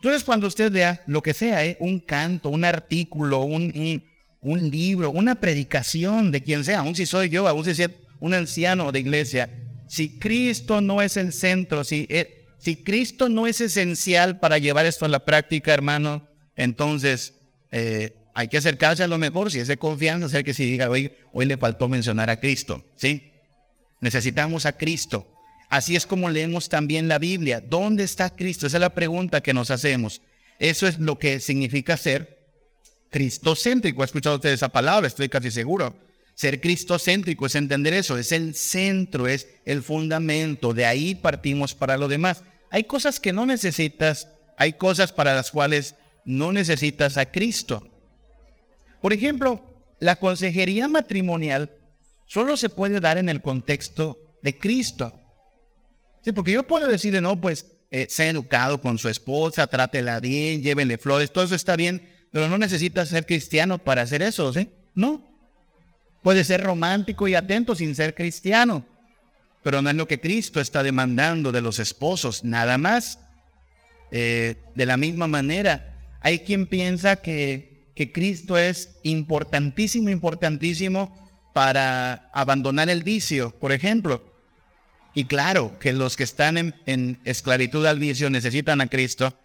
Entonces 0.00 0.22
cuando 0.22 0.46
usted 0.46 0.70
vea 0.70 1.02
lo 1.06 1.20
que 1.20 1.34
sea, 1.34 1.66
¿eh? 1.66 1.76
un 1.80 1.98
canto, 1.98 2.48
un 2.48 2.64
artículo, 2.64 3.40
un, 3.40 4.02
un, 4.40 4.70
libro, 4.70 5.10
una 5.10 5.34
predicación 5.34 6.30
de 6.30 6.42
quien 6.42 6.64
sea, 6.64 6.78
aun 6.78 6.94
si 6.94 7.06
soy 7.06 7.28
yo, 7.28 7.48
aun 7.48 7.64
si 7.64 7.74
soy 7.74 7.88
un 8.20 8.34
anciano 8.34 8.92
de 8.92 9.00
iglesia, 9.00 9.50
si 9.88 10.18
Cristo 10.18 10.80
no 10.80 11.02
es 11.02 11.16
el 11.16 11.32
centro, 11.32 11.82
si, 11.82 12.06
eh, 12.08 12.46
si 12.58 12.76
Cristo 12.76 13.28
no 13.28 13.48
es 13.48 13.60
esencial 13.60 14.38
para 14.38 14.58
llevar 14.58 14.86
esto 14.86 15.04
a 15.04 15.08
la 15.08 15.24
práctica, 15.24 15.74
hermano, 15.74 16.28
entonces 16.54 17.34
eh, 17.72 18.14
hay 18.34 18.48
que 18.48 18.58
acercarse 18.58 19.02
a 19.02 19.08
lo 19.08 19.18
mejor, 19.18 19.50
si 19.50 19.58
es 19.58 19.68
de 19.68 19.76
confianza, 19.76 20.26
hacer 20.26 20.44
que 20.44 20.54
si 20.54 20.64
diga, 20.64 20.88
hoy, 20.88 21.12
hoy 21.32 21.46
le 21.46 21.56
faltó 21.56 21.88
mencionar 21.88 22.30
a 22.30 22.38
Cristo, 22.38 22.84
¿sí? 22.96 23.32
Necesitamos 24.00 24.66
a 24.66 24.76
Cristo. 24.76 25.26
Así 25.68 25.94
es 25.94 26.06
como 26.06 26.30
leemos 26.30 26.68
también 26.68 27.06
la 27.06 27.18
Biblia. 27.18 27.60
¿Dónde 27.60 28.04
está 28.04 28.30
Cristo? 28.30 28.66
Esa 28.66 28.78
es 28.78 28.80
la 28.80 28.94
pregunta 28.94 29.40
que 29.40 29.54
nos 29.54 29.70
hacemos. 29.70 30.20
Eso 30.58 30.86
es 30.86 30.98
lo 30.98 31.18
que 31.18 31.38
significa 31.38 31.96
ser 31.96 32.38
cristocéntrico. 33.10 34.02
¿Ha 34.02 34.06
escuchado 34.06 34.36
usted 34.36 34.50
esa 34.50 34.70
palabra? 34.70 35.06
Estoy 35.06 35.28
casi 35.28 35.50
seguro. 35.50 35.96
Ser 36.34 36.60
cristocéntrico 36.60 37.46
es 37.46 37.54
entender 37.54 37.92
eso, 37.92 38.16
es 38.16 38.32
el 38.32 38.54
centro, 38.54 39.28
es 39.28 39.46
el 39.64 39.82
fundamento. 39.82 40.72
De 40.72 40.86
ahí 40.86 41.14
partimos 41.14 41.74
para 41.74 41.98
lo 41.98 42.08
demás. 42.08 42.42
Hay 42.70 42.84
cosas 42.84 43.20
que 43.20 43.32
no 43.32 43.46
necesitas, 43.46 44.28
hay 44.56 44.72
cosas 44.72 45.12
para 45.12 45.34
las 45.34 45.50
cuales 45.50 45.96
no 46.24 46.52
necesitas 46.52 47.16
a 47.16 47.26
Cristo. 47.30 47.89
Por 49.00 49.12
ejemplo, 49.12 49.62
la 49.98 50.16
consejería 50.16 50.88
matrimonial 50.88 51.70
solo 52.26 52.56
se 52.56 52.68
puede 52.68 53.00
dar 53.00 53.18
en 53.18 53.28
el 53.28 53.42
contexto 53.42 54.18
de 54.42 54.56
Cristo. 54.58 55.12
Sí, 56.22 56.32
porque 56.32 56.52
yo 56.52 56.66
puedo 56.66 56.86
decirle, 56.86 57.20
no, 57.20 57.40
pues, 57.40 57.66
eh, 57.90 58.06
sea 58.08 58.28
educado 58.28 58.80
con 58.80 58.98
su 58.98 59.08
esposa, 59.08 59.66
trátela 59.66 60.20
bien, 60.20 60.62
llévenle 60.62 60.98
flores, 60.98 61.32
todo 61.32 61.44
eso 61.44 61.54
está 61.54 61.76
bien, 61.76 62.08
pero 62.30 62.48
no 62.48 62.58
necesitas 62.58 63.08
ser 63.08 63.26
cristiano 63.26 63.78
para 63.78 64.02
hacer 64.02 64.22
eso, 64.22 64.52
¿sí? 64.52 64.70
No. 64.94 65.26
Puede 66.22 66.44
ser 66.44 66.62
romántico 66.62 67.26
y 67.26 67.34
atento 67.34 67.74
sin 67.74 67.94
ser 67.94 68.14
cristiano, 68.14 68.86
pero 69.62 69.80
no 69.80 69.90
es 69.90 69.96
lo 69.96 70.06
que 70.06 70.20
Cristo 70.20 70.60
está 70.60 70.82
demandando 70.82 71.50
de 71.50 71.62
los 71.62 71.78
esposos, 71.78 72.44
nada 72.44 72.78
más. 72.78 73.18
Eh, 74.12 74.56
de 74.74 74.86
la 74.86 74.96
misma 74.96 75.26
manera, 75.26 75.96
hay 76.20 76.40
quien 76.40 76.66
piensa 76.66 77.16
que, 77.16 77.69
que 78.00 78.12
Cristo 78.12 78.56
es 78.56 78.96
importantísimo, 79.02 80.08
importantísimo 80.08 81.14
para 81.52 82.30
abandonar 82.32 82.88
el 82.88 83.02
vicio, 83.02 83.50
por 83.50 83.72
ejemplo. 83.72 84.24
Y 85.12 85.26
claro 85.26 85.78
que 85.78 85.92
los 85.92 86.16
que 86.16 86.24
están 86.24 86.74
en, 86.86 87.20
esclavitud 87.26 87.84
al 87.84 87.98
vicio 87.98 88.30
necesitan 88.30 88.80
a 88.80 88.86
Cristo, 88.86 89.38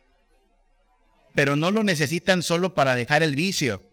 pero 1.34 1.58
no 1.58 1.70
lo 1.70 1.84
necesitan 1.84 2.42
solo 2.44 2.74
para 2.74 2.96
dejar 2.96 3.24
el 3.24 3.36
vicio, 3.36 3.84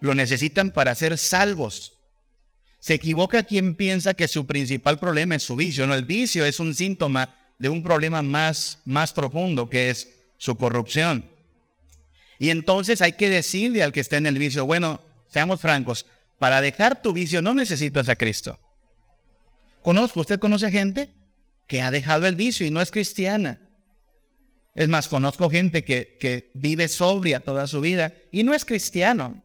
lo 0.00 0.14
necesitan 0.14 0.70
para 0.70 0.94
ser 0.94 1.18
salvos. 1.18 1.92
Se 2.80 2.94
equivoca 2.94 3.42
quien 3.42 3.74
piensa 3.74 4.14
que 4.14 4.28
su 4.28 4.46
principal 4.46 4.98
problema 4.98 5.34
es 5.34 5.42
su 5.42 5.56
vicio, 5.56 5.86
no, 5.86 5.94
el 5.94 6.06
vicio 6.06 6.46
es 6.46 6.58
un 6.58 6.74
síntoma 6.74 7.34
de 7.58 7.68
un 7.68 7.82
problema 7.82 8.22
más, 8.22 8.78
más 8.86 9.12
profundo 9.12 9.68
que 9.68 9.90
es 9.90 10.08
su 10.38 10.56
corrupción. 10.56 11.35
Y 12.38 12.50
entonces 12.50 13.00
hay 13.00 13.12
que 13.12 13.30
decirle 13.30 13.82
al 13.82 13.92
que 13.92 14.00
está 14.00 14.16
en 14.16 14.26
el 14.26 14.38
vicio, 14.38 14.66
bueno, 14.66 15.00
seamos 15.28 15.60
francos, 15.60 16.06
para 16.38 16.60
dejar 16.60 17.02
tu 17.02 17.12
vicio 17.12 17.42
no 17.42 17.54
necesitas 17.54 18.08
a 18.08 18.16
Cristo. 18.16 18.58
Conozco, 19.82 20.20
usted 20.20 20.38
conoce 20.38 20.70
gente 20.70 21.10
que 21.66 21.80
ha 21.80 21.90
dejado 21.90 22.26
el 22.26 22.36
vicio 22.36 22.66
y 22.66 22.70
no 22.70 22.80
es 22.80 22.90
cristiana. 22.90 23.60
Es 24.74 24.88
más, 24.88 25.08
conozco 25.08 25.48
gente 25.48 25.84
que, 25.84 26.18
que 26.20 26.50
vive 26.54 26.88
sobria 26.88 27.40
toda 27.40 27.66
su 27.66 27.80
vida 27.80 28.12
y 28.30 28.42
no 28.42 28.52
es 28.52 28.64
cristiano. 28.64 29.42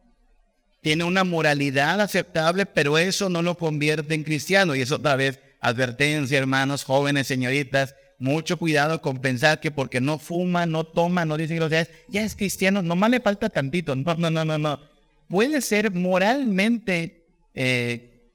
Tiene 0.82 1.04
una 1.04 1.24
moralidad 1.24 2.00
aceptable, 2.00 2.66
pero 2.66 2.98
eso 2.98 3.28
no 3.28 3.40
lo 3.40 3.56
convierte 3.56 4.14
en 4.14 4.24
cristiano. 4.24 4.74
Y 4.74 4.82
eso 4.82 4.96
otra 4.96 5.16
vez, 5.16 5.40
advertencia, 5.60 6.38
hermanos, 6.38 6.84
jóvenes, 6.84 7.28
señoritas, 7.28 7.94
mucho 8.22 8.56
cuidado 8.56 9.02
con 9.02 9.18
pensar 9.18 9.58
que 9.58 9.72
porque 9.72 10.00
no 10.00 10.16
fuma, 10.16 10.64
no 10.64 10.84
toma, 10.84 11.24
no 11.24 11.36
dice 11.36 11.56
groserías, 11.56 11.90
ya 12.08 12.22
es 12.22 12.36
cristiano, 12.36 12.80
nomás 12.80 13.10
le 13.10 13.20
falta 13.20 13.48
tantito. 13.48 13.96
No, 13.96 14.14
no, 14.14 14.30
no, 14.30 14.44
no, 14.44 14.58
no. 14.58 14.80
Puede 15.28 15.60
ser 15.60 15.90
moralmente 15.90 17.26
eh, 17.52 18.30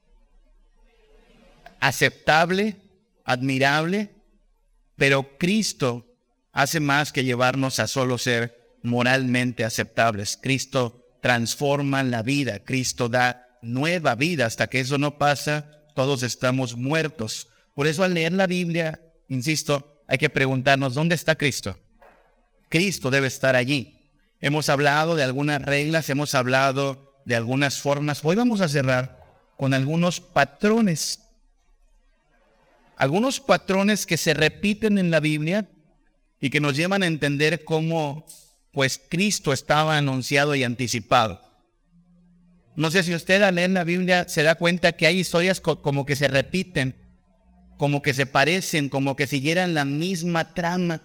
aceptable, 1.80 2.76
admirable, 3.24 4.10
pero 4.96 5.38
Cristo 5.38 6.06
hace 6.52 6.80
más 6.80 7.10
que 7.10 7.24
llevarnos 7.24 7.78
a 7.78 7.86
solo 7.86 8.18
ser 8.18 8.76
moralmente 8.82 9.64
aceptables. 9.64 10.36
Cristo 10.36 11.16
transforma 11.22 12.02
la 12.02 12.22
vida, 12.22 12.58
Cristo 12.58 13.08
da 13.08 13.58
nueva 13.62 14.16
vida. 14.16 14.44
Hasta 14.44 14.66
que 14.66 14.80
eso 14.80 14.98
no 14.98 15.16
pasa, 15.16 15.82
todos 15.94 16.22
estamos 16.22 16.76
muertos. 16.76 17.48
Por 17.74 17.86
eso 17.86 18.04
al 18.04 18.12
leer 18.12 18.34
la 18.34 18.46
Biblia 18.46 19.00
insisto, 19.28 20.02
hay 20.06 20.18
que 20.18 20.30
preguntarnos, 20.30 20.94
¿dónde 20.94 21.14
está 21.14 21.34
Cristo? 21.36 21.78
Cristo 22.68 23.10
debe 23.10 23.26
estar 23.26 23.56
allí. 23.56 24.10
Hemos 24.40 24.68
hablado 24.68 25.16
de 25.16 25.22
algunas 25.22 25.62
reglas, 25.62 26.08
hemos 26.10 26.34
hablado 26.34 27.14
de 27.24 27.36
algunas 27.36 27.80
formas. 27.80 28.20
Hoy 28.24 28.36
vamos 28.36 28.60
a 28.60 28.68
cerrar 28.68 29.22
con 29.56 29.74
algunos 29.74 30.20
patrones. 30.20 31.20
Algunos 32.96 33.40
patrones 33.40 34.06
que 34.06 34.16
se 34.16 34.34
repiten 34.34 34.98
en 34.98 35.10
la 35.10 35.20
Biblia 35.20 35.68
y 36.40 36.50
que 36.50 36.60
nos 36.60 36.76
llevan 36.76 37.02
a 37.02 37.06
entender 37.06 37.64
cómo 37.64 38.26
pues 38.72 39.00
Cristo 39.08 39.52
estaba 39.52 39.96
anunciado 39.96 40.54
y 40.54 40.62
anticipado. 40.62 41.40
No 42.76 42.90
sé 42.92 43.02
si 43.02 43.14
usted 43.14 43.42
al 43.42 43.56
leer 43.56 43.70
la 43.70 43.82
Biblia 43.82 44.28
se 44.28 44.44
da 44.44 44.54
cuenta 44.54 44.92
que 44.92 45.06
hay 45.06 45.18
historias 45.18 45.60
como 45.60 46.06
que 46.06 46.14
se 46.14 46.28
repiten 46.28 47.07
como 47.78 48.02
que 48.02 48.12
se 48.12 48.26
parecen, 48.26 48.90
como 48.90 49.16
que 49.16 49.26
siguieran 49.26 49.72
la 49.72 49.86
misma 49.86 50.52
trama. 50.52 51.00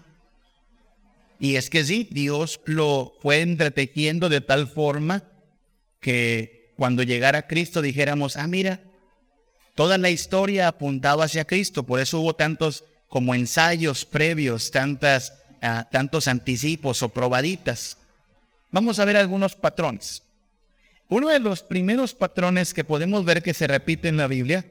Y 1.38 1.56
es 1.56 1.70
que 1.70 1.84
sí, 1.84 2.08
Dios 2.10 2.60
lo 2.66 3.14
fue 3.22 3.40
entretejiendo 3.40 4.28
de 4.28 4.40
tal 4.40 4.66
forma 4.66 5.22
que 6.00 6.72
cuando 6.76 7.04
llegara 7.04 7.46
Cristo 7.46 7.80
dijéramos, 7.80 8.36
ah, 8.36 8.48
mira, 8.48 8.80
toda 9.76 9.98
la 9.98 10.10
historia 10.10 10.68
apuntaba 10.68 11.24
hacia 11.24 11.44
Cristo, 11.44 11.84
por 11.84 12.00
eso 12.00 12.20
hubo 12.20 12.34
tantos 12.34 12.84
como 13.08 13.34
ensayos 13.34 14.04
previos, 14.04 14.72
tantas, 14.72 15.32
ah, 15.62 15.88
tantos 15.90 16.26
anticipos 16.26 17.02
o 17.04 17.08
probaditas. 17.08 17.98
Vamos 18.72 18.98
a 18.98 19.04
ver 19.04 19.16
algunos 19.16 19.54
patrones. 19.54 20.24
Uno 21.08 21.28
de 21.28 21.38
los 21.38 21.62
primeros 21.62 22.14
patrones 22.14 22.74
que 22.74 22.82
podemos 22.82 23.24
ver 23.24 23.44
que 23.44 23.54
se 23.54 23.68
repite 23.68 24.08
en 24.08 24.16
la 24.16 24.26
Biblia 24.26 24.64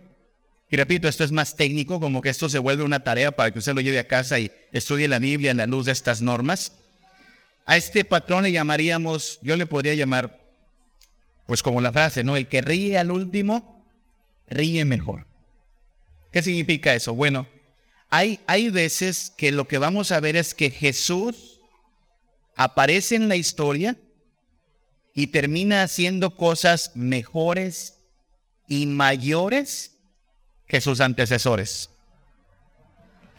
y 0.73 0.75
repito, 0.75 1.07
esto 1.07 1.23
es 1.23 1.31
más 1.31 1.55
técnico, 1.55 1.99
como 1.99 2.19
que 2.19 2.29
esto 2.29 2.49
se 2.49 2.57
vuelve 2.57 2.81
una 2.81 3.03
tarea 3.03 3.31
para 3.31 3.51
que 3.51 3.59
usted 3.59 3.75
lo 3.75 3.81
lleve 3.81 3.99
a 3.99 4.07
casa 4.07 4.39
y 4.39 4.51
estudie 4.71 5.07
la 5.07 5.19
Biblia 5.19 5.51
en 5.51 5.57
la 5.57 5.67
luz 5.67 5.85
de 5.85 5.91
estas 5.91 6.23
normas. 6.23 6.73
A 7.67 7.77
este 7.77 8.03
patrón 8.03 8.41
le 8.41 8.51
llamaríamos, 8.51 9.37
yo 9.43 9.55
le 9.55 9.67
podría 9.67 9.93
llamar, 9.93 10.41
pues 11.45 11.61
como 11.61 11.79
la 11.79 11.91
frase, 11.91 12.23
¿no? 12.23 12.35
El 12.35 12.47
que 12.47 12.63
ríe 12.63 12.97
al 12.97 13.11
último, 13.11 13.85
ríe 14.47 14.83
mejor. 14.83 15.27
¿Qué 16.31 16.41
significa 16.41 16.95
eso? 16.95 17.13
Bueno, 17.13 17.47
hay, 18.09 18.39
hay 18.47 18.71
veces 18.71 19.31
que 19.37 19.51
lo 19.51 19.67
que 19.67 19.77
vamos 19.77 20.11
a 20.11 20.19
ver 20.21 20.35
es 20.35 20.55
que 20.55 20.71
Jesús 20.71 21.61
aparece 22.55 23.13
en 23.13 23.29
la 23.29 23.35
historia 23.35 23.95
y 25.13 25.27
termina 25.27 25.83
haciendo 25.83 26.35
cosas 26.35 26.93
mejores 26.95 27.99
y 28.67 28.87
mayores 28.87 29.92
que 30.67 30.81
sus 30.81 31.01
antecesores. 31.01 31.89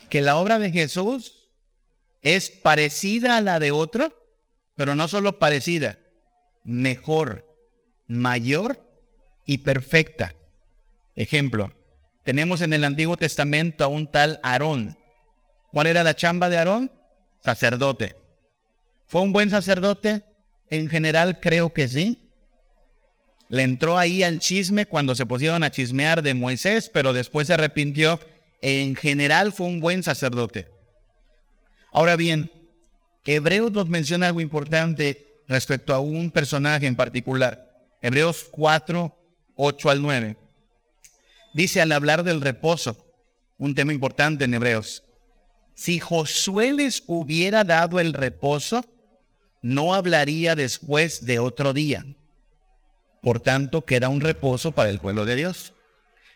Que 0.08 0.20
la 0.20 0.36
obra 0.36 0.58
de 0.58 0.70
Jesús 0.70 1.50
es 2.22 2.50
parecida 2.50 3.36
a 3.36 3.40
la 3.40 3.58
de 3.58 3.70
otro, 3.70 4.12
pero 4.76 4.94
no 4.94 5.08
solo 5.08 5.38
parecida, 5.38 5.98
mejor, 6.64 7.46
mayor 8.06 8.80
y 9.44 9.58
perfecta. 9.58 10.34
Ejemplo, 11.14 11.72
tenemos 12.24 12.62
en 12.62 12.72
el 12.72 12.84
Antiguo 12.84 13.16
Testamento 13.16 13.84
a 13.84 13.88
un 13.88 14.10
tal 14.10 14.40
Aarón. 14.42 14.96
¿Cuál 15.70 15.88
era 15.88 16.02
la 16.02 16.16
chamba 16.16 16.48
de 16.48 16.58
Aarón? 16.58 16.92
Sacerdote. 17.42 18.16
¿Fue 19.06 19.20
un 19.20 19.32
buen 19.32 19.50
sacerdote? 19.50 20.24
En 20.70 20.88
general 20.88 21.40
creo 21.40 21.72
que 21.72 21.88
sí. 21.88 22.23
Le 23.54 23.62
entró 23.62 23.96
ahí 23.96 24.24
al 24.24 24.40
chisme 24.40 24.84
cuando 24.84 25.14
se 25.14 25.26
pusieron 25.26 25.62
a 25.62 25.70
chismear 25.70 26.22
de 26.22 26.34
Moisés, 26.34 26.90
pero 26.92 27.12
después 27.12 27.46
se 27.46 27.54
arrepintió. 27.54 28.18
En 28.60 28.96
general 28.96 29.52
fue 29.52 29.68
un 29.68 29.78
buen 29.78 30.02
sacerdote. 30.02 30.66
Ahora 31.92 32.16
bien, 32.16 32.50
Hebreos 33.24 33.70
nos 33.70 33.88
menciona 33.88 34.26
algo 34.26 34.40
importante 34.40 35.40
respecto 35.46 35.94
a 35.94 36.00
un 36.00 36.32
personaje 36.32 36.88
en 36.88 36.96
particular. 36.96 37.86
Hebreos 38.02 38.44
4, 38.50 39.16
8 39.54 39.90
al 39.90 40.02
9. 40.02 40.36
Dice 41.54 41.80
al 41.80 41.92
hablar 41.92 42.24
del 42.24 42.40
reposo, 42.40 43.06
un 43.56 43.76
tema 43.76 43.92
importante 43.92 44.46
en 44.46 44.54
Hebreos. 44.54 45.04
Si 45.76 46.00
Josué 46.00 46.72
les 46.72 47.04
hubiera 47.06 47.62
dado 47.62 48.00
el 48.00 48.14
reposo, 48.14 48.84
no 49.62 49.94
hablaría 49.94 50.56
después 50.56 51.24
de 51.24 51.38
otro 51.38 51.72
día 51.72 52.04
por 53.24 53.40
tanto, 53.40 53.86
queda 53.86 54.10
un 54.10 54.20
reposo 54.20 54.72
para 54.72 54.90
el 54.90 54.98
pueblo 54.98 55.24
de 55.24 55.34
Dios. 55.34 55.72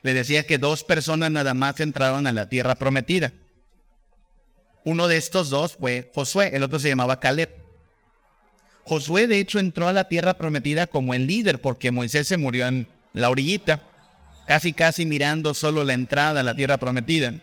Le 0.03 0.15
decía 0.15 0.45
que 0.45 0.57
dos 0.57 0.85
personas 0.85 1.31
nada 1.31 1.53
más 1.53 1.79
entraron 1.81 2.27
a 2.27 2.33
la 2.33 2.49
tierra 2.49 2.77
prometida. 2.77 3.35
Uno 4.85 5.07
de 5.07 5.19
estos 5.19 5.51
dos 5.51 5.77
fue 5.77 6.11
Josué, 6.15 6.51
el 6.55 6.63
otro 6.63 6.79
se 6.79 6.89
llamaba 6.89 7.21
Caleb. 7.21 7.51
Josué 8.85 9.27
de 9.27 9.39
hecho 9.39 9.59
entró 9.59 9.87
a 9.87 9.93
la 9.93 10.09
tierra 10.09 10.39
prometida 10.39 10.87
como 10.87 11.13
el 11.13 11.27
líder 11.27 11.61
porque 11.61 11.91
Moisés 11.91 12.27
se 12.27 12.39
murió 12.39 12.67
en 12.67 12.89
la 13.13 13.29
orillita, 13.29 13.83
casi 14.47 14.73
casi 14.73 15.05
mirando 15.05 15.53
solo 15.53 15.85
la 15.85 15.93
entrada 15.93 16.41
a 16.41 16.45
la 16.45 16.57
tierra 16.57 16.79
prometida. 16.79 17.35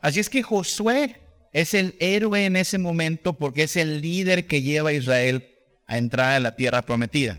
Así 0.00 0.18
es 0.18 0.30
que 0.30 0.42
Josué 0.42 1.20
es 1.52 1.74
el 1.74 1.94
héroe 2.00 2.46
en 2.46 2.56
ese 2.56 2.78
momento 2.78 3.34
porque 3.34 3.64
es 3.64 3.76
el 3.76 4.00
líder 4.00 4.46
que 4.46 4.62
lleva 4.62 4.90
a 4.90 4.94
Israel 4.94 5.46
a 5.86 5.98
entrar 5.98 6.32
a 6.32 6.40
la 6.40 6.56
tierra 6.56 6.80
prometida. 6.80 7.36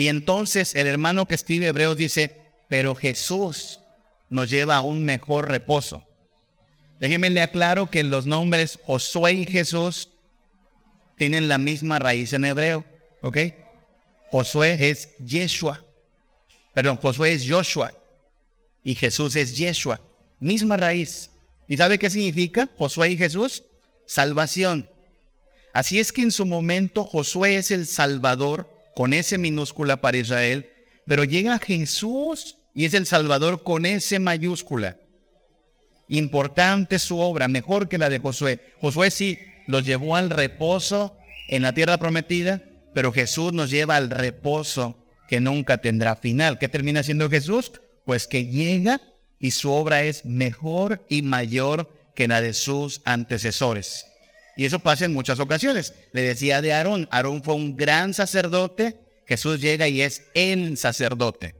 Y 0.00 0.08
entonces 0.08 0.74
el 0.76 0.86
hermano 0.86 1.26
que 1.26 1.34
escribe 1.34 1.66
Hebreos 1.66 1.94
dice, 1.94 2.34
pero 2.68 2.94
Jesús 2.94 3.80
nos 4.30 4.48
lleva 4.48 4.76
a 4.76 4.80
un 4.80 5.04
mejor 5.04 5.50
reposo. 5.50 6.02
Déjenme 6.98 7.28
le 7.28 7.42
aclaro 7.42 7.90
que 7.90 8.02
los 8.02 8.24
nombres 8.24 8.78
Josué 8.86 9.34
y 9.34 9.44
Jesús 9.44 10.08
tienen 11.18 11.48
la 11.48 11.58
misma 11.58 11.98
raíz 11.98 12.32
en 12.32 12.46
hebreo, 12.46 12.82
¿ok? 13.20 13.36
Josué 14.30 14.88
es 14.88 15.10
Yeshua, 15.18 15.84
perdón, 16.72 16.96
Josué 16.96 17.34
es 17.34 17.46
Joshua 17.46 17.92
y 18.82 18.94
Jesús 18.94 19.36
es 19.36 19.54
Yeshua, 19.54 20.00
misma 20.38 20.78
raíz. 20.78 21.30
¿Y 21.68 21.76
sabe 21.76 21.98
qué 21.98 22.08
significa 22.08 22.70
Josué 22.78 23.10
y 23.10 23.18
Jesús? 23.18 23.64
Salvación. 24.06 24.88
Así 25.74 26.00
es 26.00 26.10
que 26.10 26.22
en 26.22 26.30
su 26.32 26.46
momento 26.46 27.04
Josué 27.04 27.56
es 27.56 27.70
el 27.70 27.86
Salvador 27.86 28.79
con 29.00 29.14
ese 29.14 29.38
minúscula 29.38 30.02
para 30.02 30.18
Israel, 30.18 30.68
pero 31.06 31.24
llega 31.24 31.58
Jesús 31.58 32.58
y 32.74 32.84
es 32.84 32.92
el 32.92 33.06
Salvador 33.06 33.62
con 33.62 33.86
ese 33.86 34.18
mayúscula. 34.18 34.98
Importante 36.06 36.98
su 36.98 37.18
obra, 37.18 37.48
mejor 37.48 37.88
que 37.88 37.96
la 37.96 38.10
de 38.10 38.18
Josué. 38.18 38.60
Josué 38.78 39.10
sí 39.10 39.38
los 39.66 39.86
llevó 39.86 40.16
al 40.16 40.28
reposo 40.28 41.16
en 41.48 41.62
la 41.62 41.72
tierra 41.72 41.96
prometida, 41.96 42.62
pero 42.92 43.10
Jesús 43.10 43.54
nos 43.54 43.70
lleva 43.70 43.96
al 43.96 44.10
reposo 44.10 44.98
que 45.28 45.40
nunca 45.40 45.78
tendrá 45.78 46.14
final. 46.14 46.58
¿Qué 46.58 46.68
termina 46.68 47.02
siendo 47.02 47.30
Jesús? 47.30 47.72
Pues 48.04 48.26
que 48.26 48.48
llega 48.48 49.00
y 49.38 49.52
su 49.52 49.72
obra 49.72 50.02
es 50.02 50.26
mejor 50.26 51.06
y 51.08 51.22
mayor 51.22 51.90
que 52.14 52.28
la 52.28 52.42
de 52.42 52.52
sus 52.52 53.00
antecesores. 53.06 54.09
Y 54.60 54.66
eso 54.66 54.78
pasa 54.78 55.06
en 55.06 55.14
muchas 55.14 55.40
ocasiones. 55.40 55.94
Le 56.12 56.20
decía 56.20 56.60
de 56.60 56.74
Aarón, 56.74 57.08
Aarón 57.10 57.42
fue 57.42 57.54
un 57.54 57.78
gran 57.78 58.12
sacerdote, 58.12 59.00
Jesús 59.24 59.58
llega 59.58 59.88
y 59.88 60.02
es 60.02 60.24
el 60.34 60.76
sacerdote. 60.76 61.54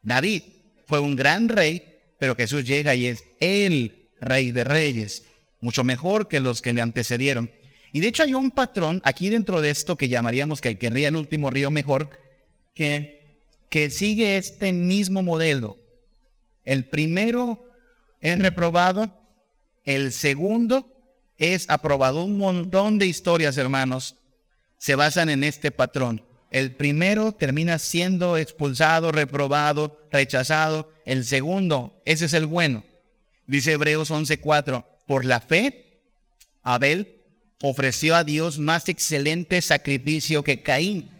David 0.00 0.44
fue 0.86 0.98
un 0.98 1.14
gran 1.14 1.50
rey, 1.50 1.82
pero 2.18 2.34
Jesús 2.34 2.64
llega 2.64 2.94
y 2.94 3.04
es 3.04 3.22
el 3.40 4.08
rey 4.18 4.50
de 4.50 4.64
reyes, 4.64 5.24
mucho 5.60 5.84
mejor 5.84 6.26
que 6.26 6.40
los 6.40 6.62
que 6.62 6.72
le 6.72 6.80
antecedieron. 6.80 7.50
Y 7.92 8.00
de 8.00 8.08
hecho 8.08 8.22
hay 8.22 8.32
un 8.32 8.50
patrón 8.50 9.02
aquí 9.04 9.28
dentro 9.28 9.60
de 9.60 9.68
esto 9.68 9.98
que 9.98 10.08
llamaríamos 10.08 10.62
que 10.62 10.70
el 10.70 10.96
el 10.96 11.16
último 11.16 11.50
río 11.50 11.70
mejor, 11.70 12.08
que, 12.72 13.42
que 13.68 13.90
sigue 13.90 14.38
este 14.38 14.72
mismo 14.72 15.22
modelo. 15.22 15.76
El 16.64 16.86
primero 16.86 17.68
es 18.22 18.38
reprobado, 18.38 19.12
el 19.84 20.12
segundo 20.12 20.97
es 21.38 21.70
aprobado. 21.70 22.24
Un 22.24 22.38
montón 22.38 22.98
de 22.98 23.06
historias, 23.06 23.56
hermanos, 23.56 24.16
se 24.78 24.94
basan 24.94 25.30
en 25.30 25.44
este 25.44 25.70
patrón. 25.70 26.22
El 26.50 26.72
primero 26.74 27.32
termina 27.32 27.78
siendo 27.78 28.36
expulsado, 28.36 29.12
reprobado, 29.12 30.00
rechazado. 30.10 30.92
El 31.04 31.24
segundo, 31.24 32.00
ese 32.04 32.26
es 32.26 32.32
el 32.32 32.46
bueno. 32.46 32.84
Dice 33.46 33.72
Hebreos 33.72 34.10
11:4, 34.10 34.84
por 35.06 35.24
la 35.24 35.40
fe, 35.40 36.00
Abel 36.62 37.16
ofreció 37.62 38.14
a 38.14 38.24
Dios 38.24 38.58
más 38.58 38.88
excelente 38.88 39.60
sacrificio 39.62 40.44
que 40.44 40.62
Caín, 40.62 41.10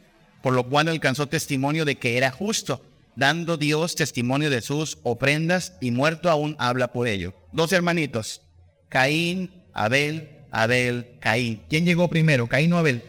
por 0.42 0.54
lo 0.54 0.68
cual 0.68 0.88
alcanzó 0.88 1.26
testimonio 1.26 1.85
de 1.85 1.96
que 1.96 2.16
era 2.16 2.31
justo, 2.31 2.85
dando 3.16 3.57
Dios 3.57 3.96
testimonio 3.96 4.50
de 4.50 4.61
sus 4.61 4.98
ofrendas 5.02 5.74
y 5.81 5.90
muerto 5.90 6.31
aún 6.31 6.54
habla 6.59 6.92
por 6.92 7.09
ello. 7.09 7.35
Dos 7.52 7.72
hermanitos, 7.72 8.42
Caín 8.88 9.50
Abel, 9.79 10.29
Abel, 10.51 11.07
Caín. 11.21 11.62
¿Quién 11.69 11.85
llegó 11.85 12.09
primero, 12.09 12.49
Caín 12.49 12.73
o 12.73 12.79
Abel? 12.79 13.01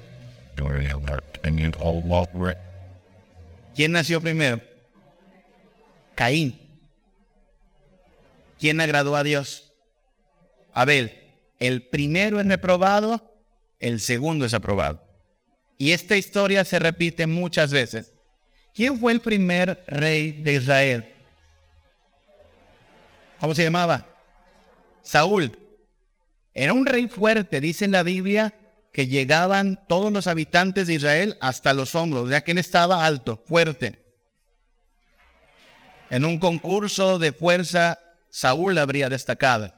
¿Quién 3.76 3.92
nació 3.92 4.22
primero? 4.22 4.62
Caín. 6.14 6.60
¿Quién 8.60 8.80
agradó 8.82 9.16
a 9.16 9.24
Dios? 9.24 9.74
Abel. 10.72 11.18
El 11.58 11.82
primero 11.82 12.40
es 12.40 12.46
reprobado, 12.46 13.34
el 13.80 14.00
segundo 14.00 14.46
es 14.46 14.54
aprobado. 14.54 15.04
Y 15.80 15.94
esta 15.94 16.18
historia 16.18 16.64
se 16.66 16.78
repite 16.78 17.26
muchas 17.26 17.74
veces. 17.74 18.14
¿Quién 18.76 19.00
fue 19.00 19.12
el 19.12 19.22
primer 19.22 19.84
rey 19.88 20.34
de 20.34 20.54
Israel? 20.54 21.16
¿Cómo 23.40 23.56
se 23.56 23.64
llamaba? 23.64 24.06
Saúl. 25.02 25.58
Era 26.54 26.74
un 26.74 26.86
rey 26.86 27.08
fuerte, 27.08 27.62
dice 27.62 27.86
en 27.86 27.92
la 27.92 28.04
Biblia, 28.04 28.54
que 28.92 29.08
llegaban 29.08 29.80
todos 29.88 30.12
los 30.12 30.28
habitantes 30.28 30.88
de 30.88 30.96
Israel 30.96 31.38
hasta 31.42 31.74
los 31.74 31.96
hombros, 31.96 32.30
ya 32.30 32.42
que 32.42 32.52
él 32.52 32.58
estaba 32.58 33.06
alto, 33.06 33.42
fuerte. 33.46 34.04
En 36.10 36.26
un 36.26 36.40
concurso 36.40 37.20
de 37.20 37.32
fuerza, 37.32 38.00
Saúl 38.30 38.78
habría 38.78 39.10
destacado. 39.10 39.74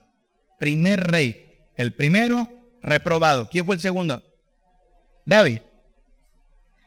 Primer 0.60 1.12
rey. 1.12 1.48
El 1.76 1.94
primero, 1.94 2.50
reprobado. 2.82 3.50
¿Quién 3.50 3.66
fue 3.66 3.76
el 3.76 3.82
segundo? 3.82 4.24
David. 5.26 5.60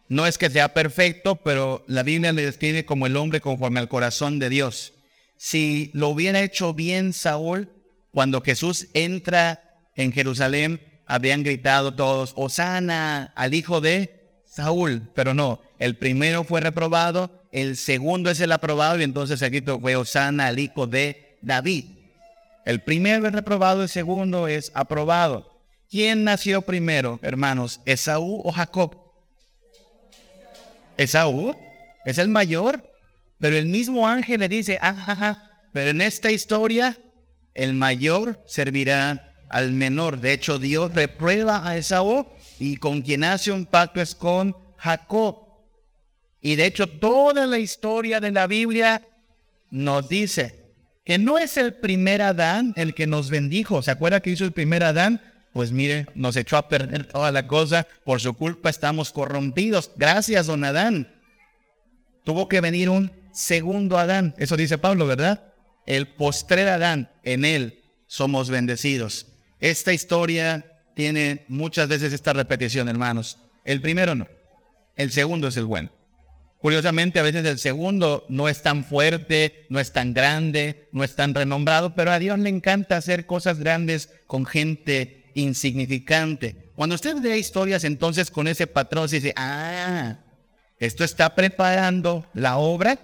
No 0.08 0.26
es 0.26 0.38
que 0.38 0.50
sea 0.50 0.74
perfecto, 0.74 1.36
pero 1.36 1.84
la 1.88 2.02
Biblia 2.02 2.32
le 2.32 2.44
describe 2.44 2.84
como 2.84 3.06
el 3.06 3.16
hombre 3.16 3.40
conforme 3.40 3.80
al 3.80 3.88
corazón 3.88 4.38
de 4.38 4.48
Dios. 4.48 4.92
Si 5.36 5.90
lo 5.94 6.08
hubiera 6.08 6.40
hecho 6.40 6.74
bien 6.74 7.12
Saúl, 7.12 7.70
cuando 8.12 8.40
Jesús 8.40 8.88
entra 8.94 9.63
en 9.96 10.12
Jerusalén 10.12 10.80
habían 11.06 11.42
gritado 11.42 11.94
todos, 11.94 12.32
Osana 12.36 13.32
al 13.34 13.54
hijo 13.54 13.80
de 13.80 14.40
Saúl, 14.46 15.10
pero 15.14 15.34
no, 15.34 15.60
el 15.78 15.96
primero 15.96 16.44
fue 16.44 16.60
reprobado, 16.60 17.30
el 17.52 17.76
segundo 17.76 18.30
es 18.30 18.40
el 18.40 18.52
aprobado 18.52 18.98
y 18.98 19.04
entonces 19.04 19.40
el 19.42 19.50
grito 19.50 19.80
fue 19.80 19.96
Osana 19.96 20.46
al 20.46 20.58
hijo 20.58 20.86
de 20.86 21.38
David. 21.42 21.84
El 22.64 22.80
primero 22.80 23.26
es 23.26 23.32
reprobado, 23.32 23.82
el 23.82 23.88
segundo 23.88 24.48
es 24.48 24.72
aprobado. 24.74 25.60
¿Quién 25.90 26.24
nació 26.24 26.62
primero, 26.62 27.20
hermanos? 27.22 27.80
¿Esaú 27.84 28.40
o 28.44 28.50
Jacob? 28.50 28.96
Esaú 30.96 31.54
es 32.04 32.18
el 32.18 32.28
mayor, 32.28 32.82
pero 33.38 33.56
el 33.56 33.66
mismo 33.66 34.08
ángel 34.08 34.40
le 34.40 34.48
dice, 34.48 34.78
ah, 34.80 35.50
pero 35.72 35.90
en 35.90 36.00
esta 36.00 36.30
historia 36.30 36.96
el 37.52 37.74
mayor 37.74 38.42
servirá 38.46 39.33
al 39.54 39.70
menor. 39.70 40.20
De 40.20 40.32
hecho, 40.32 40.58
Dios 40.58 40.92
reprueba 40.94 41.66
a 41.66 41.76
Esaú 41.76 42.26
y 42.58 42.76
con 42.76 43.02
quien 43.02 43.22
hace 43.22 43.52
un 43.52 43.66
pacto 43.66 44.00
es 44.00 44.16
con 44.16 44.56
Jacob. 44.76 45.46
Y 46.40 46.56
de 46.56 46.66
hecho, 46.66 46.88
toda 46.88 47.46
la 47.46 47.60
historia 47.60 48.18
de 48.18 48.32
la 48.32 48.48
Biblia 48.48 49.06
nos 49.70 50.08
dice 50.08 50.72
que 51.04 51.18
no 51.18 51.38
es 51.38 51.56
el 51.56 51.74
primer 51.74 52.20
Adán 52.20 52.72
el 52.76 52.94
que 52.94 53.06
nos 53.06 53.30
bendijo. 53.30 53.80
¿Se 53.80 53.92
acuerda 53.92 54.18
que 54.18 54.30
hizo 54.30 54.44
el 54.44 54.50
primer 54.50 54.82
Adán? 54.82 55.22
Pues 55.52 55.70
mire, 55.70 56.08
nos 56.16 56.34
echó 56.34 56.56
a 56.56 56.68
perder 56.68 57.06
toda 57.06 57.30
la 57.30 57.46
cosa. 57.46 57.86
Por 58.04 58.20
su 58.20 58.34
culpa 58.34 58.70
estamos 58.70 59.12
corrompidos. 59.12 59.92
Gracias, 59.94 60.48
don 60.48 60.64
Adán. 60.64 61.14
Tuvo 62.24 62.48
que 62.48 62.60
venir 62.60 62.88
un 62.88 63.12
segundo 63.32 63.98
Adán. 63.98 64.34
Eso 64.36 64.56
dice 64.56 64.78
Pablo, 64.78 65.06
¿verdad? 65.06 65.44
El 65.86 66.08
postrer 66.08 66.66
Adán, 66.66 67.08
en 67.22 67.44
él 67.44 67.84
somos 68.08 68.50
bendecidos. 68.50 69.28
Esta 69.64 69.94
historia 69.94 70.62
tiene 70.94 71.46
muchas 71.48 71.88
veces 71.88 72.12
esta 72.12 72.34
repetición, 72.34 72.86
hermanos. 72.86 73.38
El 73.64 73.80
primero 73.80 74.14
no, 74.14 74.28
el 74.94 75.10
segundo 75.10 75.48
es 75.48 75.56
el 75.56 75.64
bueno. 75.64 75.90
Curiosamente, 76.58 77.18
a 77.18 77.22
veces 77.22 77.46
el 77.46 77.58
segundo 77.58 78.26
no 78.28 78.50
es 78.50 78.60
tan 78.60 78.84
fuerte, 78.84 79.64
no 79.70 79.80
es 79.80 79.90
tan 79.90 80.12
grande, 80.12 80.90
no 80.92 81.02
es 81.02 81.16
tan 81.16 81.32
renombrado, 81.32 81.94
pero 81.94 82.10
a 82.10 82.18
Dios 82.18 82.38
le 82.40 82.50
encanta 82.50 82.98
hacer 82.98 83.24
cosas 83.24 83.58
grandes 83.58 84.10
con 84.26 84.44
gente 84.44 85.30
insignificante. 85.32 86.70
Cuando 86.76 86.94
usted 86.94 87.16
ve 87.22 87.38
historias 87.38 87.84
entonces 87.84 88.30
con 88.30 88.48
ese 88.48 88.66
patrón, 88.66 89.08
se 89.08 89.16
dice, 89.16 89.32
ah, 89.34 90.18
esto 90.78 91.04
está 91.04 91.34
preparando 91.34 92.26
la 92.34 92.58
obra 92.58 92.98